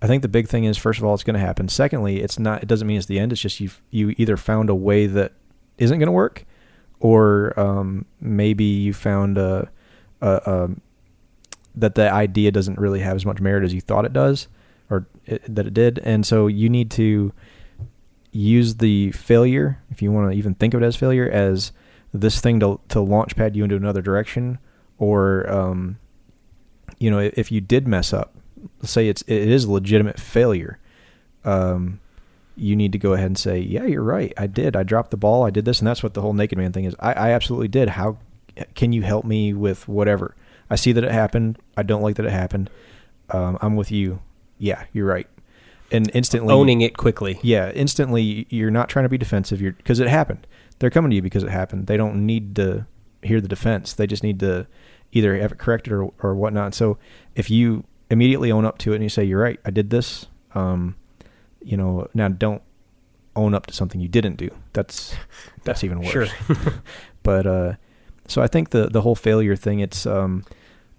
I 0.02 0.08
think 0.08 0.22
the 0.22 0.30
big 0.30 0.48
thing 0.48 0.64
is 0.64 0.78
first 0.78 1.00
of 1.00 1.06
all 1.06 1.14
it's 1.14 1.24
going 1.24 1.36
to 1.36 1.40
happen. 1.40 1.68
Secondly, 1.68 2.22
it's 2.22 2.40
not. 2.40 2.64
It 2.64 2.68
doesn't 2.68 2.88
mean 2.88 2.98
it's 2.98 3.08
the 3.08 3.20
end. 3.20 3.32
It's 3.34 3.42
just 3.42 3.60
you 3.60 3.70
you 3.92 4.16
either 4.18 4.38
found 4.38 4.70
a 4.70 4.76
way 4.76 5.08
that 5.08 5.34
isn't 5.78 6.00
going 6.00 6.08
to 6.08 6.14
work, 6.14 6.46
or 7.00 7.60
um, 7.60 8.06
maybe 8.22 8.64
you 8.64 8.94
found 8.94 9.38
a, 9.38 9.70
a, 10.22 10.30
a 10.46 10.70
that 11.76 11.96
the 11.96 12.12
idea 12.12 12.52
doesn't 12.52 12.80
really 12.80 13.02
have 13.02 13.16
as 13.16 13.26
much 13.26 13.42
merit 13.42 13.64
as 13.64 13.74
you 13.74 13.82
thought 13.82 14.06
it 14.06 14.14
does, 14.14 14.48
it, 15.32 15.56
that 15.56 15.68
it 15.68 15.74
did. 15.74 16.00
And 16.00 16.26
so 16.26 16.48
you 16.48 16.70
need 16.70 16.92
to 16.92 17.34
use 18.32 18.76
the 18.76 19.12
failure, 19.12 19.82
if 19.90 20.02
you 20.02 20.12
want 20.12 20.32
to 20.32 20.38
even 20.38 20.54
think 20.56 20.74
of 20.74 20.82
it 20.82 20.86
as 20.86 20.96
failure, 20.96 21.30
as 21.30 21.72
this 22.14 22.42
thing 22.42 22.60
to 22.60 22.80
to 22.90 23.00
launch 23.00 23.36
pad 23.36 23.56
you 23.56 23.64
into 23.64 23.76
another 23.76 24.02
direction, 24.02 24.60
or 24.98 25.50
um, 25.52 25.98
you 27.00 27.10
know, 27.10 27.20
if 27.20 27.52
you 27.52 27.62
did 27.62 27.88
mess 27.88 28.14
up, 28.14 28.36
say 28.84 29.08
it's 29.08 29.22
it 29.24 29.50
is 29.50 29.68
legitimate 29.68 30.20
failure, 30.20 30.80
um, 31.46 32.00
you 32.56 32.76
need 32.76 32.92
to 32.92 32.98
go 32.98 33.14
ahead 33.14 33.28
and 33.28 33.38
say, 33.38 33.60
yeah, 33.60 33.86
you're 33.86 34.04
right, 34.04 34.34
I 34.38 34.48
did, 34.48 34.76
I 34.76 34.84
dropped 34.84 35.12
the 35.12 35.18
ball, 35.18 35.46
I 35.46 35.50
did 35.50 35.66
this, 35.66 35.80
and 35.80 35.88
that's 35.88 36.04
what 36.04 36.14
the 36.14 36.22
whole 36.22 36.34
naked 36.34 36.58
man 36.58 36.74
thing 36.74 36.86
is. 36.86 36.96
I, 37.00 37.14
I 37.14 37.30
absolutely 37.32 37.70
did. 37.70 37.90
How 37.90 38.18
can 38.76 38.92
you 38.92 39.02
help 39.02 39.26
me 39.26 39.54
with 39.54 39.88
whatever? 39.88 40.36
I 40.70 40.76
see 40.76 40.92
that 40.92 41.04
it 41.04 41.12
happened. 41.12 41.58
I 41.78 41.84
don't 41.84 42.02
like 42.02 42.18
that 42.18 42.26
it 42.26 42.32
happened. 42.32 42.70
Um, 43.30 43.58
I'm 43.62 43.76
with 43.76 43.92
you. 43.92 44.22
Yeah, 44.60 44.84
you're 44.94 45.08
right. 45.08 45.28
And 45.92 46.12
instantly 46.14 46.54
Owning 46.54 46.82
it 46.82 46.96
quickly. 46.98 47.40
yeah, 47.42 47.72
instantly 47.72 48.46
you're 48.50 48.70
not 48.70 48.90
trying 48.90 49.04
to 49.06 49.10
be 49.10 49.18
defensive. 49.18 49.60
You're 49.60 49.72
because 49.72 50.00
it 50.00 50.08
happened. 50.08 50.46
They're 50.78 50.92
coming 50.92 51.10
to 51.10 51.16
you 51.16 51.22
because 51.24 51.44
it 51.44 51.50
happened. 51.50 51.88
They 51.88 51.98
don't 51.98 52.26
need 52.28 52.56
to 52.58 52.86
hear 53.24 53.42
the 53.42 53.48
defense. 53.48 53.94
They 53.94 54.06
just 54.06 54.22
need 54.22 54.40
to 54.42 54.68
either 55.12 55.36
have 55.40 55.52
it 55.52 55.58
corrected 55.58 55.92
or 55.92 56.12
or 56.22 56.36
whatnot. 56.36 56.76
So 56.76 57.00
if 57.36 57.50
you 57.50 57.86
immediately 58.12 58.52
own 58.52 58.66
up 58.66 58.78
to 58.80 58.92
it 58.92 58.96
and 58.96 59.04
you 59.04 59.10
say 59.10 59.24
you're 59.24 59.42
right, 59.42 59.60
I 59.66 59.72
did 59.72 59.90
this. 59.90 60.28
Um, 60.54 60.96
you 61.64 61.76
know, 61.76 62.08
now 62.14 62.28
don't 62.28 62.62
own 63.36 63.54
up 63.56 63.66
to 63.68 63.74
something 63.74 64.00
you 64.00 64.08
didn't 64.08 64.36
do. 64.38 64.50
That's 64.74 65.16
that's 65.64 65.84
even 65.84 66.02
worse. 66.02 66.32
But 67.24 67.46
uh, 67.46 67.74
so 68.28 68.42
I 68.42 68.48
think 68.48 68.70
the 68.70 68.88
the 68.88 69.02
whole 69.02 69.16
failure 69.16 69.56
thing. 69.56 69.80
It's 69.80 70.06
um, 70.06 70.44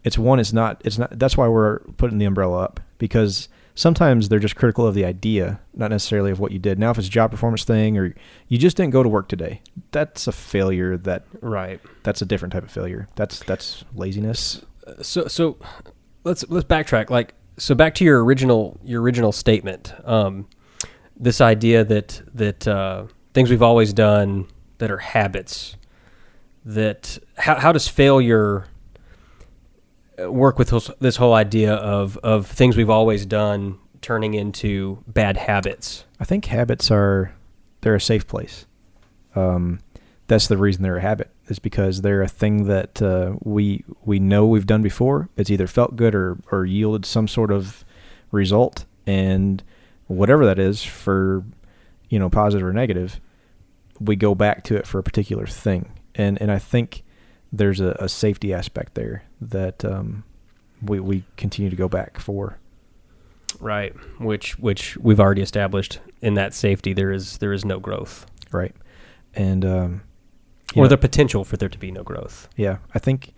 it's 0.04 0.18
one. 0.18 0.40
It's 0.40 0.52
not. 0.52 0.80
It's 0.84 0.98
not. 0.98 1.18
That's 1.18 1.36
why 1.36 1.48
we're 1.48 1.80
putting 1.96 2.18
the 2.18 2.24
umbrella 2.24 2.58
up 2.62 2.80
because 2.98 3.48
sometimes 3.74 4.28
they're 4.28 4.38
just 4.38 4.56
critical 4.56 4.86
of 4.86 4.94
the 4.94 5.04
idea, 5.04 5.60
not 5.74 5.90
necessarily 5.90 6.30
of 6.30 6.40
what 6.40 6.52
you 6.52 6.58
did. 6.58 6.78
Now, 6.78 6.90
if 6.90 6.98
it's 6.98 7.06
a 7.06 7.10
job 7.10 7.30
performance 7.30 7.64
thing 7.64 7.96
or 7.98 8.14
you 8.48 8.58
just 8.58 8.76
didn't 8.76 8.92
go 8.92 9.02
to 9.02 9.08
work 9.08 9.28
today, 9.28 9.60
that's 9.90 10.26
a 10.26 10.32
failure. 10.32 10.96
That 10.96 11.24
Right. 11.40 11.80
that's 12.02 12.22
a 12.22 12.26
different 12.26 12.52
type 12.52 12.64
of 12.64 12.70
failure. 12.70 13.08
That's 13.16 13.40
that's 13.40 13.84
laziness. 13.94 14.62
so 15.02 15.26
so 15.28 15.58
let's 16.24 16.44
let's 16.48 16.66
backtrack 16.66 17.10
like 17.10 17.34
so 17.58 17.74
back 17.74 17.94
to 17.96 18.04
your 18.04 18.24
original 18.24 18.78
your 18.84 19.00
original 19.02 19.32
statement 19.32 19.92
um 20.04 20.46
this 21.16 21.40
idea 21.40 21.84
that 21.84 22.20
that 22.34 22.66
uh 22.66 23.04
things 23.34 23.50
we've 23.50 23.62
always 23.62 23.92
done 23.92 24.46
that 24.78 24.90
are 24.90 24.98
habits 24.98 25.76
that 26.64 27.18
how 27.36 27.54
how 27.56 27.72
does 27.72 27.86
failure 27.88 28.64
work 30.28 30.58
with 30.58 30.70
this, 31.00 31.16
whole 31.16 31.34
idea 31.34 31.74
of 31.74 32.16
of 32.18 32.46
things 32.46 32.76
we've 32.76 32.90
always 32.90 33.26
done 33.26 33.78
turning 34.00 34.34
into 34.34 35.02
bad 35.06 35.36
habits 35.36 36.04
I 36.20 36.24
think 36.24 36.44
habits 36.44 36.90
are 36.90 37.34
they're 37.80 37.94
a 37.94 38.00
safe 38.00 38.26
place. 38.26 38.66
Um, 39.34 39.80
that's 40.26 40.46
the 40.46 40.58
reason 40.58 40.82
they're 40.82 40.98
a 40.98 41.00
habit 41.00 41.30
is 41.48 41.58
because 41.58 42.02
they're 42.02 42.22
a 42.22 42.28
thing 42.28 42.64
that 42.64 43.00
uh, 43.00 43.36
we 43.42 43.84
we 44.04 44.20
know 44.20 44.46
we've 44.46 44.66
done 44.66 44.82
before. 44.82 45.30
It's 45.36 45.50
either 45.50 45.66
felt 45.66 45.96
good 45.96 46.14
or 46.14 46.36
or 46.52 46.66
yielded 46.66 47.06
some 47.06 47.26
sort 47.26 47.50
of 47.50 47.84
result, 48.30 48.84
and 49.06 49.62
whatever 50.06 50.44
that 50.44 50.58
is 50.58 50.84
for 50.84 51.42
you 52.10 52.18
know 52.18 52.28
positive 52.28 52.66
or 52.66 52.72
negative, 52.74 53.18
we 53.98 54.14
go 54.14 54.34
back 54.34 54.62
to 54.64 54.76
it 54.76 54.86
for 54.86 54.98
a 54.98 55.02
particular 55.02 55.46
thing. 55.46 55.90
And 56.14 56.40
and 56.40 56.52
I 56.52 56.58
think 56.58 57.02
there's 57.52 57.80
a, 57.80 57.96
a 57.98 58.08
safety 58.08 58.52
aspect 58.54 58.94
there 58.94 59.22
that 59.40 59.84
um, 59.84 60.24
we 60.82 61.00
we 61.00 61.24
continue 61.36 61.70
to 61.70 61.76
go 61.76 61.88
back 61.88 62.18
for. 62.18 62.58
right 63.60 63.92
which 64.20 64.58
which 64.58 64.96
we've 64.98 65.20
already 65.20 65.42
established 65.42 65.98
in 66.22 66.34
that 66.34 66.54
safety 66.54 66.92
there 66.92 67.10
is 67.12 67.38
there 67.38 67.52
is 67.52 67.64
no 67.64 67.78
growth 67.80 68.26
Right. 68.52 68.74
And 69.34 69.64
um, 69.64 70.02
or 70.74 70.84
know- 70.84 70.88
the 70.88 70.96
potential 70.98 71.44
for 71.44 71.56
there 71.56 71.68
to 71.68 71.78
be 71.78 71.90
no 71.92 72.02
growth 72.02 72.48
Yeah, 72.56 72.78
I 72.94 72.98
think 72.98 73.32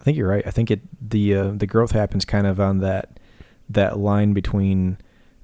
I 0.00 0.04
think 0.04 0.16
you're 0.16 0.28
right. 0.28 0.46
I 0.46 0.50
think 0.50 0.70
it 0.70 0.80
the 1.10 1.34
uh, 1.34 1.50
the 1.54 1.66
growth 1.66 1.92
happens 1.92 2.24
kind 2.24 2.46
of 2.46 2.58
on 2.60 2.78
that 2.80 3.18
that 3.68 3.98
line 3.98 4.32
between 4.32 4.98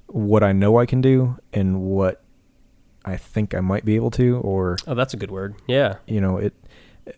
what 0.07 0.43
I 0.43 0.51
know 0.51 0.77
I 0.77 0.85
can 0.85 1.01
do 1.01 1.37
and 1.53 1.81
what 1.81 2.21
I 3.05 3.17
think 3.17 3.53
I 3.55 3.59
might 3.61 3.85
be 3.85 3.95
able 3.95 4.11
to, 4.11 4.37
or 4.37 4.77
Oh, 4.87 4.93
that's 4.95 5.13
a 5.13 5.17
good 5.17 5.31
word. 5.31 5.55
Yeah. 5.67 5.95
you 6.07 6.19
know 6.21 6.37
it 6.37 6.53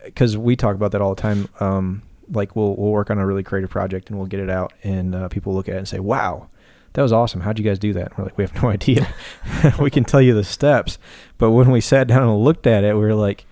because 0.03 0.37
we 0.37 0.55
talk 0.55 0.75
about 0.75 0.91
that 0.91 1.01
all 1.01 1.15
the 1.15 1.21
time. 1.21 1.47
Um, 1.59 2.01
like 2.31 2.55
we'll 2.55 2.75
we'll 2.75 2.91
work 2.91 3.09
on 3.09 3.17
a 3.17 3.25
really 3.25 3.43
creative 3.43 3.69
project 3.69 4.09
and 4.09 4.17
we'll 4.17 4.27
get 4.27 4.39
it 4.39 4.49
out, 4.49 4.73
and 4.83 5.15
uh, 5.15 5.27
people 5.29 5.53
look 5.53 5.67
at 5.67 5.75
it 5.75 5.79
and 5.79 5.87
say, 5.87 5.99
"Wow." 5.99 6.49
That 6.93 7.03
was 7.03 7.13
awesome. 7.13 7.41
How'd 7.41 7.59
you 7.59 7.63
guys 7.63 7.77
do 7.77 7.93
that? 7.93 8.09
And 8.09 8.17
we're 8.17 8.23
like, 8.23 8.37
we 8.39 8.43
have 8.43 8.63
no 8.63 8.69
idea. 8.71 9.13
we 9.79 9.91
can 9.91 10.03
tell 10.03 10.21
you 10.21 10.33
the 10.33 10.43
steps, 10.43 10.97
but 11.37 11.51
when 11.51 11.69
we 11.69 11.81
sat 11.81 12.07
down 12.07 12.23
and 12.23 12.43
looked 12.43 12.65
at 12.65 12.83
it, 12.83 12.95
we 12.95 13.01
were 13.01 13.13
like, 13.13 13.45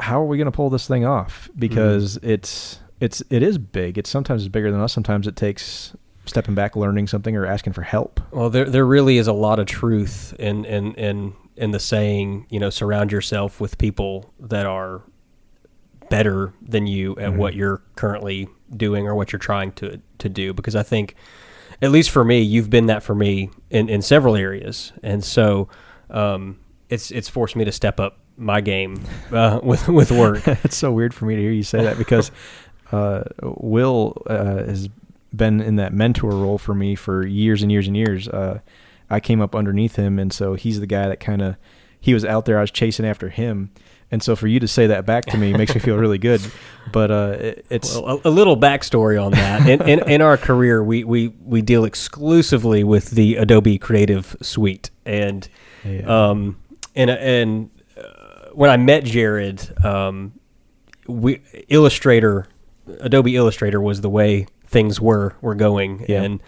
how 0.00 0.20
are 0.20 0.24
we 0.24 0.36
going 0.36 0.46
to 0.46 0.52
pull 0.52 0.70
this 0.70 0.88
thing 0.88 1.04
off? 1.04 1.50
Because 1.58 2.18
it's 2.22 2.80
it's 3.00 3.22
it 3.30 3.42
is 3.42 3.58
big. 3.58 3.98
It's 3.98 4.10
sometimes 4.10 4.42
it's 4.42 4.52
bigger 4.52 4.70
than 4.70 4.80
us. 4.80 4.92
Sometimes 4.92 5.26
it 5.26 5.36
takes 5.36 5.94
stepping 6.26 6.54
back, 6.54 6.76
learning 6.76 7.06
something, 7.06 7.36
or 7.36 7.46
asking 7.46 7.72
for 7.72 7.82
help. 7.82 8.20
Well, 8.30 8.50
there 8.50 8.64
there 8.64 8.86
really 8.86 9.18
is 9.18 9.26
a 9.26 9.32
lot 9.32 9.58
of 9.58 9.66
truth 9.66 10.34
in 10.38 10.64
in 10.64 10.94
in 10.94 11.34
in 11.56 11.70
the 11.70 11.78
saying, 11.80 12.46
you 12.50 12.58
know, 12.58 12.70
surround 12.70 13.12
yourself 13.12 13.60
with 13.60 13.78
people 13.78 14.32
that 14.40 14.66
are 14.66 15.02
better 16.10 16.52
than 16.60 16.86
you 16.86 17.12
at 17.18 17.32
Mhm. 17.32 17.36
what 17.36 17.54
you're 17.54 17.82
currently 17.96 18.48
doing 18.76 19.06
or 19.06 19.14
what 19.14 19.32
you're 19.32 19.38
trying 19.38 19.72
to 19.72 20.00
to 20.18 20.28
do 20.28 20.52
because 20.52 20.76
I 20.76 20.82
think 20.82 21.14
at 21.82 21.90
least 21.90 22.10
for 22.10 22.24
me, 22.24 22.40
you've 22.40 22.70
been 22.70 22.86
that 22.86 23.02
for 23.02 23.14
me 23.14 23.50
in, 23.68 23.88
in 23.88 24.00
several 24.00 24.36
areas. 24.36 24.92
And 25.02 25.24
so 25.24 25.68
um, 26.10 26.58
it's 26.88 27.10
it's 27.10 27.28
forced 27.28 27.56
me 27.56 27.64
to 27.64 27.72
step 27.72 27.98
up 27.98 28.18
my 28.36 28.60
game 28.60 29.02
uh, 29.32 29.60
with 29.62 29.88
with 29.88 30.10
work. 30.12 30.46
it's 30.64 30.76
so 30.76 30.92
weird 30.92 31.12
for 31.14 31.24
me 31.26 31.34
to 31.36 31.42
hear 31.42 31.50
you 31.52 31.62
say 31.64 31.82
that 31.82 31.98
because 31.98 32.30
uh, 32.92 33.24
Will 33.42 34.22
uh, 34.26 34.64
has 34.64 34.88
been 35.34 35.60
in 35.60 35.76
that 35.76 35.92
mentor 35.92 36.30
role 36.30 36.58
for 36.58 36.74
me 36.74 36.94
for 36.94 37.26
years 37.26 37.62
and 37.62 37.72
years 37.72 37.86
and 37.88 37.96
years. 37.96 38.28
I 39.10 39.20
came 39.20 39.40
up 39.40 39.54
underneath 39.54 39.96
him, 39.96 40.18
and 40.18 40.32
so 40.32 40.54
he's 40.54 40.80
the 40.80 40.86
guy 40.86 41.08
that 41.08 41.20
kind 41.20 41.42
of 41.42 41.56
he 42.00 42.12
was 42.14 42.24
out 42.24 42.44
there. 42.44 42.58
I 42.58 42.60
was 42.62 42.70
chasing 42.70 43.06
after 43.06 43.28
him, 43.30 43.70
and 44.10 44.22
so 44.22 44.36
for 44.36 44.46
you 44.46 44.60
to 44.60 44.68
say 44.68 44.86
that 44.88 45.06
back 45.06 45.24
to 45.26 45.38
me 45.38 45.52
makes 45.52 45.74
me 45.74 45.80
feel 45.80 45.96
really 45.96 46.18
good. 46.18 46.40
But 46.92 47.10
uh, 47.10 47.36
it, 47.38 47.66
it's 47.70 47.94
Well, 47.96 48.20
a, 48.24 48.28
a 48.28 48.30
little 48.30 48.56
backstory 48.56 49.22
on 49.22 49.32
that. 49.32 49.68
In, 49.68 49.88
in, 49.88 50.08
in 50.08 50.20
our 50.22 50.36
career, 50.36 50.82
we, 50.84 51.02
we, 51.04 51.28
we 51.28 51.62
deal 51.62 51.84
exclusively 51.84 52.84
with 52.84 53.10
the 53.10 53.36
Adobe 53.36 53.78
Creative 53.78 54.36
Suite, 54.42 54.90
and 55.06 55.48
Yeah. 55.84 56.28
um, 56.30 56.56
and 56.94 57.10
and 57.10 57.70
uh, 57.96 58.48
when 58.52 58.70
I 58.70 58.76
met 58.76 59.04
Jared, 59.04 59.62
um, 59.84 60.32
we 61.06 61.40
Illustrator, 61.68 62.46
Adobe 63.00 63.36
Illustrator 63.36 63.80
was 63.80 64.00
the 64.02 64.10
way 64.10 64.46
things 64.66 65.00
were 65.00 65.34
were 65.40 65.54
going, 65.54 66.04
Yeah. 66.08 66.22
and 66.22 66.40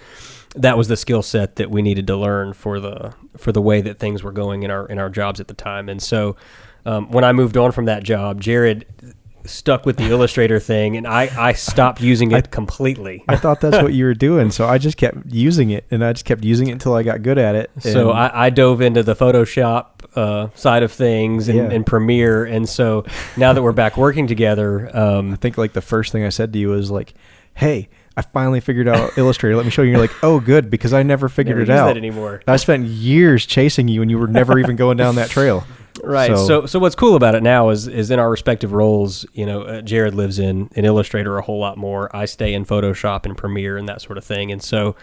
that 0.56 0.76
was 0.76 0.88
the 0.88 0.96
skill 0.96 1.22
set 1.22 1.56
that 1.56 1.70
we 1.70 1.82
needed 1.82 2.06
to 2.06 2.16
learn 2.16 2.52
for 2.52 2.80
the 2.80 3.14
for 3.36 3.52
the 3.52 3.62
way 3.62 3.80
that 3.80 3.98
things 3.98 4.22
were 4.22 4.32
going 4.32 4.62
in 4.62 4.70
our 4.70 4.86
in 4.86 4.98
our 4.98 5.10
jobs 5.10 5.40
at 5.40 5.48
the 5.48 5.54
time. 5.54 5.88
And 5.88 6.02
so, 6.02 6.36
um, 6.84 7.10
when 7.10 7.24
I 7.24 7.32
moved 7.32 7.56
on 7.56 7.72
from 7.72 7.84
that 7.86 8.02
job, 8.02 8.40
Jared 8.40 8.86
stuck 9.44 9.86
with 9.86 9.96
the 9.96 10.04
Illustrator 10.10 10.58
thing, 10.58 10.96
and 10.96 11.06
I 11.06 11.30
I 11.38 11.52
stopped 11.52 12.00
using 12.00 12.32
it 12.32 12.50
completely. 12.50 13.22
I 13.28 13.36
thought 13.36 13.60
that's 13.60 13.82
what 13.82 13.92
you 13.92 14.04
were 14.06 14.14
doing, 14.28 14.50
so 14.50 14.66
I 14.66 14.78
just 14.78 14.96
kept 14.96 15.18
using 15.26 15.70
it, 15.70 15.84
and 15.90 16.04
I 16.04 16.12
just 16.12 16.24
kept 16.24 16.44
using 16.44 16.68
it 16.68 16.72
until 16.72 16.94
I 16.94 17.02
got 17.02 17.22
good 17.22 17.38
at 17.38 17.54
it. 17.54 17.70
So 17.80 18.10
I, 18.10 18.46
I 18.46 18.50
dove 18.50 18.80
into 18.80 19.02
the 19.02 19.14
Photoshop 19.14 19.86
uh, 20.16 20.48
side 20.54 20.82
of 20.82 20.90
things 20.92 21.48
and, 21.48 21.58
Yeah. 21.58 21.70
and 21.70 21.84
Premiere, 21.84 22.44
and 22.44 22.68
so 22.68 23.04
now 23.36 23.52
that 23.52 23.62
we're 23.62 23.72
back 23.72 23.96
working 23.96 24.26
together, 24.26 24.90
I 24.94 24.98
um, 25.18 25.36
think 25.36 25.58
like 25.58 25.74
the 25.74 25.82
first 25.82 26.12
thing 26.12 26.24
I 26.24 26.30
said 26.30 26.52
to 26.54 26.58
you 26.58 26.70
was 26.70 26.90
like, 26.90 27.14
"Hey, 27.54 27.88
I 28.16 28.22
finally 28.22 28.60
figured 28.60 28.88
out 28.88 29.16
Illustrator. 29.18 29.56
Let 29.56 29.64
me 29.64 29.70
show 29.70 29.82
you." 29.82 29.90
You're 29.92 30.00
like, 30.00 30.24
"Oh, 30.24 30.40
good," 30.40 30.70
because 30.70 30.92
I 30.92 31.02
never 31.02 31.28
figured 31.28 31.58
never 31.58 31.72
it 31.72 31.74
out 31.74 31.86
that 31.86 31.96
anymore. 31.96 32.42
I 32.46 32.56
spent 32.56 32.86
years 32.86 33.46
chasing 33.46 33.88
you, 33.88 34.02
and 34.02 34.10
you 34.10 34.18
were 34.18 34.28
never 34.28 34.58
even 34.58 34.76
going 34.84 34.96
down 34.96 35.16
that 35.16 35.30
trail. 35.30 35.64
Right. 36.02 36.36
So, 36.36 36.66
so 36.66 36.78
what's 36.78 36.94
cool 36.94 37.16
about 37.16 37.34
it 37.34 37.42
now 37.42 37.70
is 37.70 37.88
is 37.88 38.10
in 38.10 38.18
our 38.18 38.30
respective 38.30 38.72
roles. 38.72 39.26
You 39.32 39.46
know, 39.46 39.62
uh, 39.62 39.80
Jared 39.82 40.14
lives 40.14 40.38
in 40.38 40.68
in 40.74 40.84
Illustrator 40.84 41.36
a 41.38 41.42
whole 41.42 41.58
lot 41.58 41.78
more. 41.78 42.14
I 42.14 42.26
stay 42.26 42.54
in 42.54 42.64
Photoshop 42.64 43.24
and 43.24 43.36
Premiere 43.36 43.76
and 43.76 43.88
that 43.88 44.00
sort 44.02 44.18
of 44.18 44.24
thing. 44.24 44.52
And 44.52 44.62
so, 44.62 44.96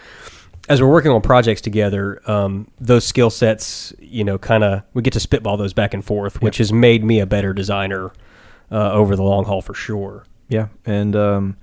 as 0.68 0.80
we're 0.80 0.90
working 0.90 1.10
on 1.10 1.20
projects 1.20 1.60
together, 1.60 2.20
um, 2.30 2.70
those 2.80 3.04
skill 3.04 3.30
sets, 3.30 3.92
you 3.98 4.24
know, 4.24 4.38
kind 4.38 4.64
of 4.64 4.82
we 4.94 5.02
get 5.02 5.12
to 5.14 5.20
spitball 5.20 5.56
those 5.56 5.72
back 5.72 5.94
and 5.94 6.04
forth, 6.04 6.40
which 6.40 6.58
has 6.58 6.72
made 6.72 7.04
me 7.04 7.20
a 7.20 7.26
better 7.26 7.52
designer 7.52 8.12
uh, 8.70 8.92
over 8.92 9.16
the 9.16 9.22
long 9.22 9.44
haul 9.44 9.62
for 9.62 9.74
sure. 9.74 10.24
yeah, 10.48 10.68
and 10.86 11.16
um, 11.16 11.56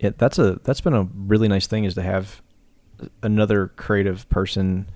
yeah, 0.00 0.10
that's 0.16 0.38
a 0.38 0.60
that's 0.64 0.80
been 0.80 0.94
a 0.94 1.08
really 1.14 1.48
nice 1.48 1.66
thing 1.66 1.84
is 1.84 1.94
to 1.94 2.02
have 2.02 2.42
another 3.22 3.68
creative 3.76 4.28
person 4.28 4.88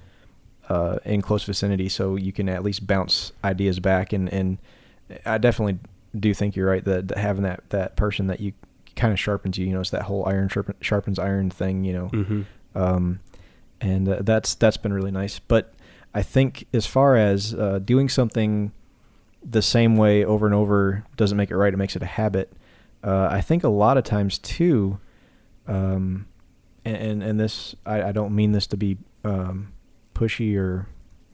uh, 0.68 0.98
in 1.04 1.20
close 1.22 1.44
vicinity, 1.44 1.88
so 1.88 2.16
you 2.16 2.32
can 2.32 2.48
at 2.48 2.62
least 2.62 2.86
bounce 2.86 3.32
ideas 3.44 3.80
back. 3.80 4.12
And 4.12 4.28
and 4.32 4.58
I 5.26 5.38
definitely 5.38 5.78
do 6.18 6.34
think 6.34 6.56
you're 6.56 6.68
right 6.68 6.84
that, 6.84 7.08
that 7.08 7.18
having 7.18 7.42
that 7.42 7.68
that 7.70 7.96
person 7.96 8.26
that 8.28 8.40
you 8.40 8.52
kind 8.96 9.12
of 9.12 9.18
sharpens 9.20 9.58
you. 9.58 9.66
You 9.66 9.74
know, 9.74 9.80
it's 9.80 9.90
that 9.90 10.02
whole 10.02 10.26
iron 10.26 10.48
sharpen, 10.48 10.74
sharpens 10.80 11.18
iron 11.18 11.50
thing. 11.50 11.84
You 11.84 11.92
know, 11.92 12.08
Mm-hmm. 12.08 12.42
um, 12.74 13.20
and 13.80 14.08
uh, 14.08 14.18
that's 14.20 14.54
that's 14.54 14.76
been 14.76 14.92
really 14.92 15.10
nice. 15.10 15.38
But 15.38 15.72
I 16.14 16.22
think 16.22 16.66
as 16.72 16.86
far 16.86 17.16
as 17.16 17.54
uh, 17.54 17.78
doing 17.78 18.08
something 18.08 18.72
the 19.42 19.62
same 19.62 19.96
way 19.96 20.24
over 20.24 20.44
and 20.46 20.54
over 20.54 21.04
doesn't 21.16 21.36
make 21.36 21.50
it 21.50 21.56
right; 21.56 21.72
it 21.72 21.76
makes 21.78 21.96
it 21.96 22.02
a 22.02 22.06
habit. 22.06 22.52
Uh, 23.02 23.28
I 23.30 23.40
think 23.40 23.64
a 23.64 23.68
lot 23.68 23.96
of 23.96 24.04
times 24.04 24.38
too, 24.38 24.98
um, 25.66 26.26
and, 26.84 26.96
and 26.96 27.22
and 27.22 27.40
this 27.40 27.74
I, 27.86 28.02
I 28.04 28.12
don't 28.12 28.34
mean 28.34 28.52
this 28.52 28.66
to 28.68 28.76
be 28.76 28.98
um, 29.24 29.72
pushy 30.14 30.56
or 30.56 30.86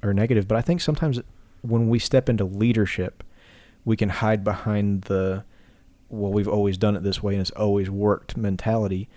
or 0.02 0.14
negative, 0.14 0.46
but 0.46 0.56
I 0.56 0.60
think 0.60 0.80
sometimes 0.80 1.20
when 1.62 1.88
we 1.88 1.98
step 1.98 2.28
into 2.28 2.44
leadership, 2.44 3.24
we 3.84 3.96
can 3.96 4.08
hide 4.08 4.44
behind 4.44 5.02
the 5.02 5.44
well, 6.08 6.32
we've 6.32 6.48
always 6.48 6.78
done 6.78 6.96
it 6.96 7.02
this 7.02 7.22
way 7.22 7.34
and 7.34 7.40
it's 7.40 7.50
always 7.52 7.90
worked 7.90 8.36
mentality. 8.36 9.08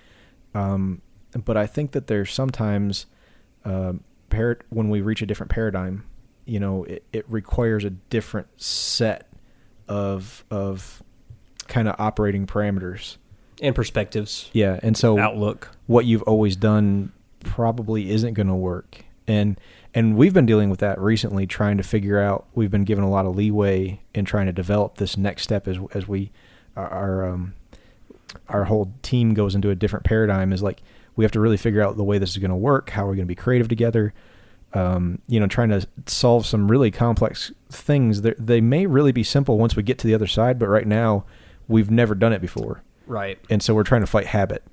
Um, 0.55 1.01
but 1.45 1.55
I 1.55 1.67
think 1.67 1.91
that 1.91 2.07
there's 2.07 2.33
sometimes 2.33 3.05
uh, 3.63 3.93
par- 4.29 4.59
when 4.69 4.89
we 4.89 5.01
reach 5.01 5.21
a 5.21 5.25
different 5.25 5.51
paradigm, 5.51 6.05
you 6.45 6.59
know, 6.59 6.83
it, 6.85 7.03
it 7.13 7.25
requires 7.29 7.83
a 7.83 7.91
different 7.91 8.47
set 8.59 9.27
of 9.87 10.43
of 10.49 11.03
kind 11.69 11.87
of 11.87 11.95
operating 11.97 12.45
parameters. 12.45 13.15
And 13.61 13.75
perspectives, 13.75 14.49
Yeah, 14.53 14.79
and 14.83 14.95
so 14.95 15.19
outlook. 15.19 15.69
what 15.85 16.05
you've 16.05 16.21
always 16.23 16.55
done 16.55 17.11
probably 17.41 18.09
isn't 18.09 18.33
going 18.33 18.47
to 18.47 18.55
work. 18.55 19.03
And 19.27 19.59
and 19.93 20.15
we've 20.15 20.33
been 20.33 20.45
dealing 20.45 20.69
with 20.69 20.79
that 20.79 20.99
recently, 20.99 21.45
trying 21.47 21.77
to 21.77 21.83
figure 21.83 22.19
out. 22.19 22.45
We've 22.55 22.71
been 22.71 22.83
given 22.85 23.03
a 23.03 23.09
lot 23.09 23.25
of 23.25 23.35
leeway 23.35 23.99
in 24.13 24.23
trying 24.23 24.45
to 24.45 24.51
develop 24.53 24.97
this 24.97 25.17
next 25.17 25.43
step 25.43 25.67
as 25.67 25.77
as 25.93 26.07
we 26.07 26.31
our, 26.75 26.87
our 26.87 27.29
um 27.29 27.53
our 28.47 28.65
whole 28.65 28.93
team 29.01 29.33
goes 29.33 29.55
into 29.55 29.69
a 29.69 29.75
different 29.75 30.05
paradigm. 30.05 30.53
Is 30.53 30.63
like 30.63 30.81
we 31.15 31.25
have 31.25 31.31
to 31.33 31.39
really 31.39 31.57
figure 31.57 31.81
out 31.81 31.97
the 31.97 32.03
way 32.03 32.17
this 32.17 32.29
is 32.31 32.37
going 32.37 32.51
to 32.51 32.55
work. 32.57 32.91
How 32.91 33.01
we're 33.03 33.15
going 33.15 33.25
to 33.27 33.33
be 33.33 33.35
creative 33.35 33.67
together. 33.67 34.13
Um, 34.73 35.19
you 35.27 35.39
know, 35.39 35.47
trying 35.47 35.69
to 35.69 35.85
solve 36.05 36.45
some 36.45 36.69
really 36.69 36.91
complex 36.91 37.51
things. 37.69 38.21
They're, 38.21 38.35
they 38.37 38.61
may 38.61 38.85
really 38.85 39.11
be 39.11 39.23
simple 39.23 39.57
once 39.57 39.75
we 39.75 39.81
get 39.83 39.97
to 39.99 40.07
the 40.07 40.13
other 40.13 40.27
side, 40.27 40.59
but 40.59 40.67
right 40.67 40.87
now 40.87 41.25
we've 41.69 41.89
never 41.89 42.13
done 42.15 42.33
it 42.33 42.41
before, 42.41 42.83
Right. 43.07 43.39
and 43.49 43.63
so 43.63 43.73
we're 43.73 43.83
trying 43.83 44.01
to 44.01 44.07
fight 44.07 44.25
habit. 44.25 44.63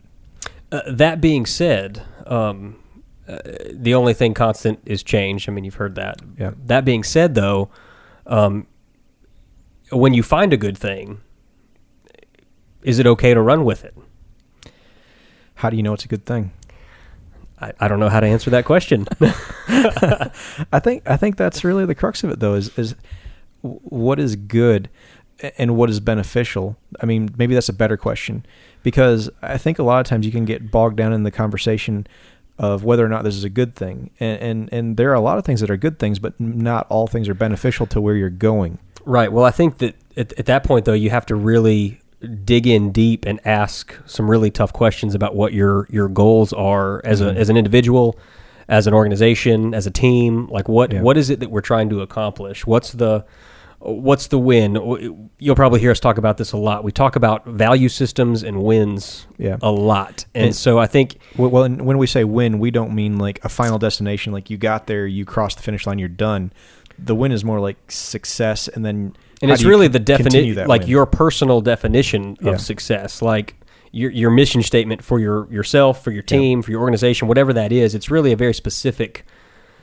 Uh, 0.73 0.81
that 0.89 1.21
being 1.21 1.47
said, 1.47 2.03
um, 2.27 2.83
uh, 3.29 3.39
the 3.73 3.95
only 3.95 4.15
thing 4.15 4.35
constant 4.35 4.81
is 4.85 5.03
change. 5.05 5.49
I 5.49 5.53
mean, 5.53 5.63
you've 5.65 5.75
heard 5.77 5.95
that. 5.95 6.21
Yeah. 6.37 6.53
That 6.67 6.85
being 6.85 7.05
said, 7.05 7.35
though, 7.37 7.71
um, 8.27 8.67
when 9.93 10.13
you 10.15 10.25
find 10.25 10.53
a 10.53 10.57
good 10.57 10.77
thing, 10.77 11.21
is 12.83 12.99
it 12.99 13.07
okay 13.07 13.33
to 13.35 13.41
run 13.41 13.65
with 13.65 13.85
it? 13.85 13.95
How 15.55 15.71
do 15.71 15.77
you 15.77 15.83
know 15.83 15.93
it's 15.93 16.05
a 16.05 16.09
good 16.09 16.27
thing? 16.27 16.53
I, 17.61 17.73
I 17.81 17.89
don't 17.89 17.99
know 18.01 18.09
how 18.09 18.21
to 18.21 18.27
answer 18.27 18.51
that 18.51 18.65
question. 18.65 19.07
I 19.21 20.81
think 20.81 21.03
I 21.09 21.17
think 21.17 21.37
that's 21.37 21.65
really 21.65 21.87
the 21.87 21.95
crux 21.95 22.23
of 22.25 22.31
it, 22.31 22.41
though. 22.41 22.55
Is 22.55 22.77
is 22.79 22.95
what 23.63 24.21
is 24.21 24.37
good 24.37 24.89
and 25.59 25.77
what 25.77 25.91
is 25.91 26.01
beneficial? 26.01 26.77
I 27.01 27.07
mean, 27.07 27.35
maybe 27.37 27.55
that's 27.55 27.69
a 27.69 27.73
better 27.75 27.97
question 27.97 28.45
because 28.83 29.29
I 29.43 29.59
think 29.59 29.79
a 29.79 29.83
lot 29.83 30.01
of 30.01 30.07
times 30.07 30.25
you 30.27 30.33
can 30.33 30.45
get 30.45 30.71
bogged 30.71 30.97
down 30.97 31.13
in 31.13 31.23
the 31.25 31.31
conversation 31.31 32.07
of 32.59 32.85
whether 32.85 33.05
or 33.05 33.09
not 33.09 33.23
this 33.25 33.35
is 33.37 33.45
a 33.45 33.51
good 33.51 33.75
thing, 33.75 34.11
and 34.19 34.41
and, 34.41 34.73
and 34.73 34.97
there 34.97 35.11
are 35.11 35.15
a 35.15 35.21
lot 35.21 35.37
of 35.39 35.45
things 35.45 35.61
that 35.61 35.71
are 35.71 35.77
good 35.77 35.99
things, 35.99 36.19
but 36.19 36.39
not 36.41 36.87
all 36.89 37.07
things 37.07 37.29
are 37.29 37.35
beneficial 37.35 37.87
to 37.89 38.01
where 38.01 38.15
you're 38.17 38.31
going. 38.31 38.79
right. 39.05 39.31
Well, 39.31 39.45
I 39.45 39.51
think 39.51 39.79
that 39.79 39.95
at, 40.17 40.33
at 40.39 40.47
that 40.47 40.65
point, 40.65 40.85
though, 40.87 40.93
you 40.95 41.11
have 41.11 41.27
to 41.27 41.35
really 41.37 42.01
dig 42.45 42.67
in 42.67 42.91
deep 42.93 43.27
and 43.27 43.39
ask 43.47 43.95
some 44.07 44.29
really 44.31 44.51
tough 44.51 44.73
questions 44.73 45.15
about 45.15 45.37
what 45.37 45.53
your 45.53 45.87
your 45.91 46.09
goals 46.09 46.53
are 46.55 47.03
as 47.05 47.21
a 47.21 47.27
Mhm. 47.27 47.37
as 47.37 47.51
an 47.51 47.57
individual, 47.59 48.19
as 48.69 48.87
an 48.87 48.95
organization, 48.95 49.75
as 49.75 49.87
a 49.87 49.91
team. 49.91 50.49
Like 50.49 50.67
what 50.67 50.93
Yeah. 50.93 51.03
what 51.03 51.19
is 51.19 51.29
it 51.29 51.41
that 51.41 51.51
we're 51.51 51.61
trying 51.61 51.91
to 51.91 52.01
accomplish? 52.01 52.67
What's 52.67 52.93
the 52.93 53.25
what's 53.79 54.29
the 54.29 54.39
win? 54.39 55.29
You'll 55.39 55.55
probably 55.57 55.81
hear 55.81 55.91
us 55.91 56.01
talk 56.01 56.19
about 56.19 56.37
this 56.39 56.53
a 56.53 56.57
lot. 56.57 56.83
We 56.85 56.93
talk 56.93 57.17
about 57.17 57.47
value 57.47 57.89
systems 57.89 58.43
and 58.43 58.63
wins 58.63 59.27
Yeah. 59.39 59.57
a 59.63 59.71
lot, 59.71 60.25
and, 60.35 60.47
And- 60.47 60.55
so 60.57 60.79
I 60.79 60.87
think 60.87 61.19
Well, 61.37 61.69
when 61.69 61.99
we 61.99 62.07
say 62.07 62.25
win, 62.25 62.59
we 62.59 62.71
don't 62.71 62.95
mean 62.95 63.19
like 63.19 63.45
a 63.45 63.49
final 63.49 63.79
destination, 63.79 64.33
like 64.33 64.51
you 64.51 64.57
got 64.57 64.87
there, 64.87 65.07
you 65.07 65.25
crossed 65.25 65.59
the 65.59 65.63
finish 65.63 65.87
line, 65.87 65.99
you're 65.99 66.09
done. 66.09 66.53
The 66.99 67.15
win 67.15 67.31
is 67.33 67.45
more 67.45 67.61
like 67.61 67.77
success, 67.89 68.69
and 68.69 68.85
then 68.85 69.13
and 69.43 69.51
it's 69.51 69.65
really 69.65 69.87
the 69.89 69.99
definition, 69.99 70.67
like 70.67 70.83
win? 70.83 70.91
your 70.91 71.05
personal 71.07 71.61
definition 71.61 72.39
of 72.41 72.47
Yeah. 72.47 72.57
success, 72.57 73.21
like 73.21 73.55
your 73.93 74.11
your 74.11 74.31
mission 74.31 74.63
statement 74.63 75.03
for 75.03 75.19
your 75.21 75.47
yourself, 75.53 76.03
for 76.03 76.11
your 76.11 76.23
Yeah. 76.27 76.39
team, 76.39 76.63
for 76.63 76.71
your 76.71 76.81
organization, 76.81 77.29
whatever 77.29 77.53
that 77.53 77.71
is. 77.71 77.95
It's 77.95 78.11
really 78.11 78.33
a 78.33 78.37
very 78.37 78.55
specific 78.55 79.27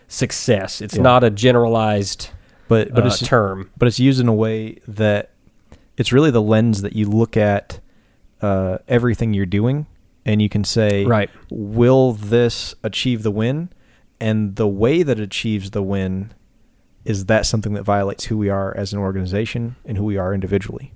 success. 0.07 0.81
It's 0.81 0.95
Yeah. 0.95 1.03
not 1.03 1.23
a 1.23 1.29
generalized 1.29 2.29
but 2.67 2.93
but 2.93 3.03
uh, 3.03 3.07
it's 3.07 3.19
term. 3.25 3.69
but 3.77 3.87
it's 3.87 3.99
used 3.99 4.19
in 4.19 4.27
a 4.27 4.33
way 4.33 4.79
that 4.87 5.31
it's 5.97 6.11
really 6.11 6.31
the 6.31 6.41
lens 6.41 6.81
that 6.81 6.95
you 6.95 7.05
look 7.07 7.37
at 7.37 7.79
uh, 8.41 8.77
everything 8.87 9.33
you're 9.33 9.45
doing, 9.45 9.85
and 10.25 10.41
you 10.41 10.49
can 10.49 10.63
say, 10.63 11.05
Right. 11.05 11.29
will 11.49 12.13
this 12.13 12.75
achieve 12.83 13.23
the 13.23 13.31
win? 13.31 13.69
And 14.19 14.55
the 14.55 14.67
way 14.67 15.03
that 15.03 15.19
it 15.19 15.23
achieves 15.23 15.71
the 15.71 15.83
win 15.83 16.33
is 17.05 17.25
that 17.25 17.45
something 17.45 17.73
that 17.73 17.83
violates 17.83 18.25
who 18.25 18.37
we 18.37 18.49
are 18.49 18.75
as 18.77 18.93
an 18.93 18.99
organization 18.99 19.75
and 19.85 19.97
who 19.97 20.05
we 20.05 20.17
are 20.17 20.33
individually, 20.33 20.93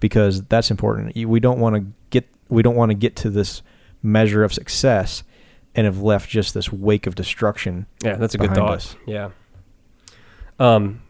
because 0.00 0.42
that's 0.44 0.70
important. 0.70 1.16
We 1.16 1.40
don't 1.40 1.58
want 1.58 1.76
to 1.76 1.84
get 2.10 2.28
we 2.48 2.62
don't 2.62 2.76
want 2.76 2.90
to 2.90 2.94
get 2.94 3.16
to 3.16 3.30
this 3.30 3.62
measure 4.02 4.44
of 4.44 4.52
success 4.54 5.24
and 5.74 5.84
have 5.84 6.00
left 6.00 6.30
just 6.30 6.54
this 6.54 6.72
wake 6.72 7.06
of 7.06 7.14
destruction. 7.14 7.86
Yeah, 8.02 8.16
that's 8.16 8.34
a 8.34 8.38
good 8.38 8.54
thought. 8.54 8.70
us. 8.76 8.96
Yeah. 9.06 9.30
Um, 10.58 11.02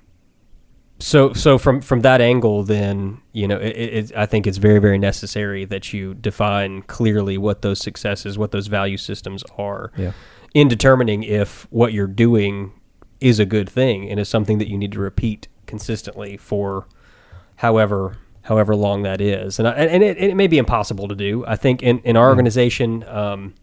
so 0.99 1.33
so 1.33 1.59
from 1.59 1.81
from 1.81 2.01
that 2.01 2.21
angle, 2.21 2.63
then 2.65 3.21
you 3.33 3.47
know, 3.47 3.59
it, 3.59 3.69
it, 3.77 4.13
I 4.17 4.27
think 4.27 4.47
it's 4.47 4.59
very 4.59 4.79
very 4.81 4.99
necessary 4.99 5.65
that 5.67 5.93
you 5.93 6.15
define 6.15 6.83
clearly 6.83 7.39
what 7.39 7.63
those 7.63 7.79
successes, 7.81 8.37
what 8.37 8.51
those 8.51 8.67
value 8.67 8.97
systems 8.97 9.45
are, 9.57 9.93
Yeah. 9.97 10.13
in 10.55 10.69
determining 10.69 11.23
if 11.23 11.67
what 11.71 11.93
you're 11.93 12.07
doing 12.07 12.73
is 13.21 13.39
a 13.39 13.45
good 13.47 13.69
thing 13.69 14.09
and 14.11 14.19
is 14.21 14.29
something 14.29 14.59
that 14.59 14.69
you 14.69 14.79
need 14.79 14.93
to 14.93 15.01
repeat 15.01 15.49
consistently 15.67 16.37
for 16.37 16.87
however 17.57 18.17
however 18.43 18.75
long 18.75 19.03
that 19.03 19.21
is. 19.21 19.59
And 19.59 19.69
I, 19.69 19.73
and 19.73 20.03
it, 20.03 20.17
it 20.19 20.35
may 20.35 20.47
be 20.47 20.59
impossible 20.59 21.07
to 21.09 21.15
do. 21.15 21.45
I 21.47 21.57
think 21.57 21.83
in 21.83 21.99
in 22.01 22.17
our 22.17 22.29
organization, 22.29 23.05
um, 23.09 23.55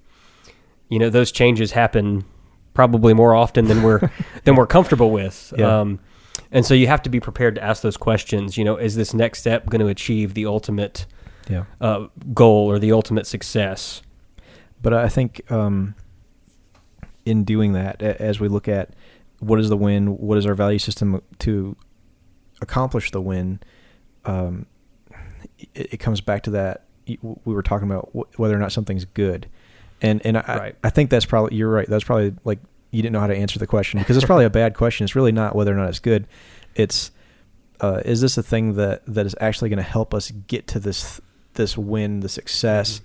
you 0.90 1.00
know, 1.00 1.10
those 1.10 1.32
changes 1.32 1.72
happen 1.72 2.24
probably 2.74 3.14
more 3.14 3.34
often 3.36 3.66
than 3.66 3.82
we're 3.84 4.10
than 4.46 4.56
we're 4.56 4.68
comfortable 4.68 5.12
with. 5.12 5.54
Yeah. 5.58 5.80
Um, 5.82 6.00
and 6.52 6.66
so 6.66 6.74
you 6.74 6.88
have 6.88 7.02
to 7.04 7.10
be 7.10 7.20
prepared 7.20 7.56
to 7.56 7.64
ask 7.64 7.82
those 7.82 7.98
questions. 7.98 8.58
You 8.58 8.64
know, 8.64 8.78
is 8.78 8.96
this 8.96 9.14
next 9.14 9.40
step 9.40 9.68
going 9.70 9.82
to 9.82 9.88
achieve 9.88 10.34
the 10.34 10.46
ultimate 10.46 11.06
Yeah. 11.50 11.66
uh, 11.82 12.08
goal 12.34 12.70
or 12.70 12.80
the 12.80 12.92
ultimate 12.92 13.28
success? 13.28 14.02
But 14.82 14.94
I 14.94 15.10
think 15.10 15.50
um, 15.52 15.96
in 17.26 17.44
doing 17.44 17.74
that, 17.74 18.02
as 18.02 18.40
we 18.40 18.48
look 18.48 18.68
at 18.68 18.92
what 19.40 19.60
is 19.60 19.70
the 19.70 19.78
win, 19.78 20.18
what 20.18 20.38
is 20.38 20.46
our 20.46 20.54
value 20.56 20.80
system 20.80 21.22
to 21.40 21.76
accomplish 22.62 23.12
the 23.12 23.22
win, 23.22 23.60
um, 24.26 24.66
it, 25.74 25.94
it 25.94 25.98
comes 25.98 26.22
back 26.22 26.44
to 26.44 26.50
that 26.52 26.86
we 27.08 27.18
were 27.46 27.62
talking 27.62 27.90
about 27.90 28.10
whether 28.40 28.56
or 28.56 28.60
not 28.60 28.72
something's 28.72 29.06
good, 29.06 29.48
and 30.02 30.26
and 30.26 30.38
I, 30.38 30.58
Right. 30.58 30.76
I 30.84 30.90
think 30.90 31.10
that's 31.12 31.26
probably 31.26 31.56
you're 31.56 31.70
right. 31.70 31.88
That's 31.88 32.04
probably 32.04 32.34
like 32.44 32.58
you 32.96 33.02
didn't 33.02 33.14
know 33.14 33.20
how 33.20 33.28
to 33.28 33.36
answer 33.36 33.60
the 33.60 33.68
question 33.68 34.00
because 34.00 34.16
it's 34.16 34.26
probably 34.26 34.46
a 34.46 34.50
bad 34.50 34.74
question. 34.74 35.04
It's 35.04 35.16
really 35.16 35.34
not 35.34 35.56
whether 35.56 35.74
or 35.74 35.76
not 35.76 35.90
it's 35.90 36.00
good. 36.00 36.28
It's 36.76 37.12
uh, 37.82 38.02
is 38.06 38.22
this 38.22 38.38
a 38.38 38.44
thing 38.44 38.76
that 38.76 39.06
that 39.06 39.26
is 39.26 39.36
actually 39.42 39.70
going 39.70 39.78
to 39.78 39.84
help 39.84 40.14
us 40.14 40.32
get 40.32 40.68
to 40.68 40.80
this 40.80 41.20
this 41.56 41.78
win, 41.78 42.22
the 42.22 42.30
success, 42.30 43.02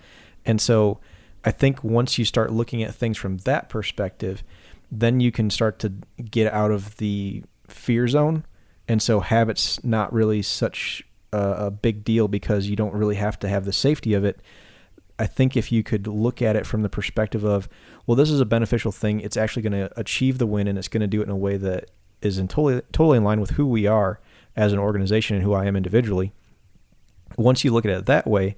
and 0.47 0.61
so 0.61 1.01
I 1.45 1.51
think 1.51 1.83
once 1.83 2.19
you 2.19 2.25
start 2.25 2.53
looking 2.53 2.83
at 2.83 2.95
things 2.95 3.19
from 3.19 3.39
that 3.39 3.69
perspective, 3.69 4.45
then 4.93 5.19
you 5.19 5.33
can 5.33 5.51
start 5.51 5.79
to 5.81 5.93
get 6.31 6.53
out 6.53 6.71
of 6.71 6.97
the 6.99 7.43
fear 7.67 8.07
zone, 8.07 8.45
and 8.87 9.03
so 9.03 9.19
habits 9.19 9.83
not 9.83 10.13
really 10.13 10.43
such 10.43 11.03
a, 11.33 11.67
a 11.67 11.71
big 11.73 12.05
deal 12.05 12.29
because 12.29 12.69
you 12.69 12.77
don't 12.77 12.95
really 12.95 13.17
have 13.17 13.39
to 13.41 13.49
have 13.49 13.65
the 13.65 13.73
safety 13.73 14.15
of 14.15 14.25
it. 14.25 14.41
I 15.21 15.27
think 15.27 15.55
if 15.55 15.71
you 15.71 15.83
could 15.83 16.07
look 16.07 16.41
at 16.41 16.57
it 16.57 16.67
from 16.67 16.81
the 16.81 16.89
perspective 16.89 17.45
of, 17.45 17.69
well, 18.07 18.17
this 18.17 18.31
is 18.31 18.41
a 18.41 18.47
beneficial 18.47 18.91
thing. 18.91 19.21
It's 19.21 19.37
actually 19.37 19.61
going 19.61 19.75
to 19.75 20.01
achieve 20.01 20.39
the 20.39 20.47
win, 20.47 20.67
and 20.67 20.79
it's 20.79 20.89
going 20.89 21.03
to 21.03 21.07
do 21.07 21.21
it 21.21 21.25
in 21.25 21.31
a 21.31 21.37
way 21.37 21.59
that 21.59 21.91
is 22.23 22.39
in 22.39 22.49
totally 22.49 22.81
totally 22.91 23.19
in 23.19 23.25
line 23.25 23.41
with 23.41 23.51
who 23.51 23.67
we 23.67 23.87
are 23.87 24.19
as 24.57 24.73
an 24.73 24.79
organization 24.79 25.37
and 25.37 25.45
who 25.45 25.53
I 25.53 25.67
am 25.67 25.77
individually. 25.77 26.33
Once 27.37 27.65
you 27.65 27.71
look 27.71 27.85
at 27.85 27.91
it 27.91 28.07
that 28.07 28.27
way, 28.27 28.57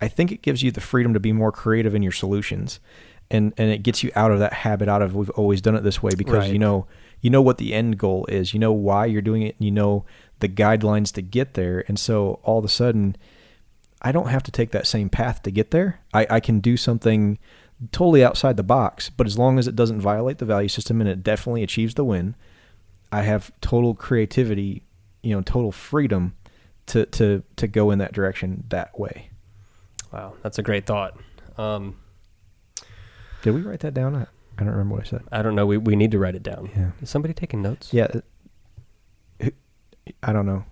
I 0.00 0.06
think 0.06 0.30
it 0.30 0.40
gives 0.40 0.62
you 0.62 0.70
the 0.70 0.80
freedom 0.80 1.14
to 1.14 1.20
be 1.20 1.32
more 1.32 1.50
creative 1.50 1.96
in 1.96 2.02
your 2.02 2.12
solutions, 2.12 2.78
and 3.28 3.52
and 3.58 3.70
it 3.72 3.82
gets 3.82 4.04
you 4.04 4.12
out 4.14 4.30
of 4.30 4.38
that 4.38 4.52
habit 4.52 4.88
out 4.88 5.02
of 5.02 5.16
we've 5.16 5.30
always 5.30 5.60
done 5.60 5.74
it 5.74 5.82
this 5.82 6.00
way 6.00 6.12
because 6.16 6.44
Right. 6.44 6.52
you 6.52 6.60
know 6.60 6.86
you 7.22 7.30
know 7.30 7.42
what 7.42 7.58
the 7.58 7.74
end 7.74 7.98
goal 7.98 8.24
is, 8.26 8.54
you 8.54 8.60
know 8.60 8.72
why 8.72 9.06
you're 9.06 9.20
doing 9.20 9.42
it, 9.42 9.56
and 9.58 9.64
you 9.64 9.72
know 9.72 10.04
the 10.38 10.48
guidelines 10.48 11.12
to 11.14 11.22
get 11.22 11.54
there, 11.54 11.84
and 11.88 11.98
so 11.98 12.38
all 12.44 12.60
of 12.60 12.64
a 12.64 12.68
sudden. 12.68 13.16
I 14.04 14.12
don't 14.12 14.28
have 14.28 14.42
to 14.44 14.52
take 14.52 14.70
that 14.72 14.86
same 14.86 15.08
path 15.08 15.42
to 15.42 15.50
get 15.50 15.70
there. 15.70 16.00
I, 16.12 16.26
I 16.28 16.40
can 16.40 16.60
do 16.60 16.76
something 16.76 17.38
totally 17.90 18.22
outside 18.22 18.58
the 18.58 18.62
box, 18.62 19.08
but 19.08 19.26
as 19.26 19.38
long 19.38 19.58
as 19.58 19.66
it 19.66 19.74
doesn't 19.74 20.00
violate 20.00 20.38
the 20.38 20.44
value 20.44 20.68
system 20.68 21.00
and 21.00 21.08
it 21.08 21.22
definitely 21.22 21.62
achieves 21.62 21.94
the 21.94 22.04
win, 22.04 22.36
I 23.10 23.22
have 23.22 23.50
total 23.62 23.94
creativity, 23.94 24.82
you 25.22 25.34
know, 25.34 25.40
total 25.40 25.72
freedom 25.72 26.34
to 26.86 27.06
to 27.06 27.42
to 27.56 27.66
go 27.66 27.90
in 27.90 27.98
that 27.98 28.12
direction 28.12 28.64
that 28.68 28.98
way. 28.98 29.30
Wow, 30.12 30.34
that's 30.42 30.58
a 30.58 30.62
great 30.62 30.84
thought. 30.84 31.18
Um, 31.56 31.96
Did 33.42 33.54
we 33.54 33.62
write 33.62 33.80
that 33.80 33.94
down? 33.94 34.14
I, 34.14 34.26
I 34.58 34.64
don't 34.64 34.72
remember 34.72 34.96
what 34.96 35.06
I 35.06 35.08
said. 35.08 35.22
I 35.32 35.42
don't 35.42 35.54
know. 35.54 35.66
We, 35.66 35.78
we 35.78 35.96
need 35.96 36.10
to 36.10 36.18
write 36.18 36.34
it 36.34 36.42
down. 36.42 36.70
Yeah. 36.76 36.90
Is 37.00 37.10
somebody 37.10 37.32
taking 37.32 37.62
notes? 37.62 37.92
Yeah. 37.92 38.08
I 40.22 40.32
don't 40.32 40.46
know. 40.46 40.64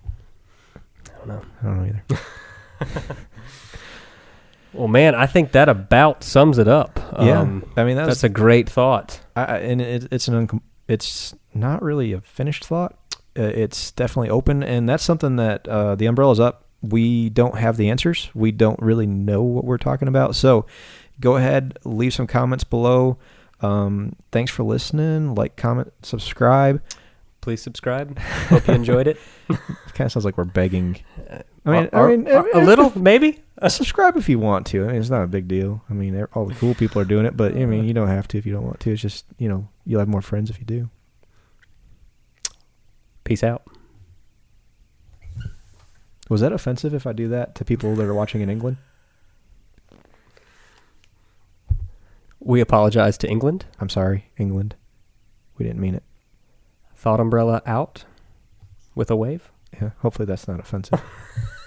I 0.75 1.17
don't 1.17 1.27
know. 1.27 1.41
I 1.61 1.65
don't 1.65 1.77
know 1.77 1.85
either. 1.85 2.21
Well, 4.73 4.87
man, 4.87 5.13
I 5.13 5.27
think 5.27 5.51
that 5.51 5.69
about 5.69 6.23
sums 6.23 6.57
it 6.57 6.67
up. 6.67 6.99
yeah. 7.19 7.41
Um, 7.41 7.71
I 7.77 7.83
mean 7.83 7.95
that's, 7.95 8.07
that's 8.07 8.23
a 8.23 8.29
great 8.29 8.67
thought. 8.67 9.19
I, 9.35 9.57
and 9.59 9.79
it, 9.79 10.07
it's 10.11 10.27
an 10.27 10.47
uncom- 10.47 10.61
it's 10.87 11.35
not 11.53 11.83
really 11.83 12.11
a 12.11 12.21
finished 12.21 12.65
thought. 12.65 12.97
Uh, 13.37 13.43
it's 13.43 13.91
definitely 13.91 14.29
open, 14.31 14.63
and 14.63 14.89
that's 14.89 15.03
something 15.03 15.35
that 15.35 15.67
uh, 15.67 15.93
the 15.95 16.07
umbrella's 16.07 16.39
up. 16.39 16.65
We 16.81 17.29
don't 17.29 17.57
have 17.57 17.77
the 17.77 17.89
answers. 17.89 18.29
We 18.33 18.51
don't 18.51 18.79
really 18.81 19.05
know 19.05 19.43
what 19.43 19.63
we're 19.63 19.77
talking 19.77 20.07
about. 20.07 20.35
So, 20.35 20.65
go 21.19 21.35
ahead, 21.37 21.77
leave 21.83 22.13
some 22.13 22.27
comments 22.27 22.63
below. 22.63 23.17
Um, 23.61 24.15
thanks 24.31 24.51
for 24.51 24.63
listening. 24.63 25.35
Like, 25.35 25.55
comment, 25.55 25.93
subscribe. 26.01 26.81
Please 27.43 27.61
subscribe. 27.61 28.17
Hope 28.47 28.65
you 28.69 28.73
enjoyed 28.73 29.05
it. 29.05 29.19
It 29.49 29.59
kind 29.93 30.05
of 30.05 30.13
sounds 30.13 30.23
like 30.23 30.37
we're 30.37 30.45
begging. 30.45 30.95
I 31.65 31.69
mean, 31.69 31.89
I 31.91 32.07
mean, 32.07 32.25
a 32.25 32.63
little, 32.63 32.97
maybe. 32.97 33.43
Subscribe 33.67 34.15
if 34.15 34.29
you 34.29 34.39
want 34.39 34.65
to. 34.67 34.85
I 34.85 34.87
mean, 34.87 34.95
it's 34.95 35.09
not 35.09 35.23
a 35.23 35.27
big 35.27 35.49
deal. 35.49 35.83
I 35.89 35.93
mean, 35.93 36.25
all 36.35 36.45
the 36.45 36.53
cool 36.53 36.73
people 36.73 37.01
are 37.01 37.05
doing 37.05 37.25
it, 37.25 37.35
but 37.35 37.51
I 37.57 37.65
mean, 37.65 37.83
you 37.83 37.93
don't 37.93 38.07
have 38.07 38.29
to 38.29 38.37
if 38.37 38.45
you 38.45 38.53
don't 38.53 38.63
want 38.63 38.79
to. 38.79 38.91
It's 38.93 39.01
just 39.01 39.25
you 39.37 39.49
know, 39.49 39.67
you'll 39.85 39.99
have 39.99 40.07
more 40.07 40.21
friends 40.21 40.49
if 40.49 40.57
you 40.57 40.63
do. 40.63 40.89
Peace 43.25 43.43
out. 43.43 43.63
Was 46.29 46.39
that 46.39 46.53
offensive 46.53 46.93
if 46.93 47.05
I 47.05 47.11
do 47.11 47.27
that 47.27 47.55
to 47.55 47.65
people 47.65 47.93
that 47.95 48.05
are 48.05 48.13
watching 48.13 48.39
in 48.39 48.49
England? 48.49 48.77
We 52.39 52.61
apologize 52.61 53.17
to 53.17 53.29
England. 53.29 53.65
I'm 53.81 53.89
sorry, 53.89 54.31
England. 54.37 54.75
We 55.57 55.65
didn't 55.65 55.81
mean 55.81 55.95
it. 55.95 56.03
Thought 57.03 57.19
umbrella 57.19 57.61
out 57.65 58.05
with 58.95 59.11
a 59.11 59.15
wave. 59.17 59.51
Yeah, 59.73 59.89
hopefully 59.97 60.25
that's 60.25 60.47
not 60.47 60.61
offensive. 60.61 61.01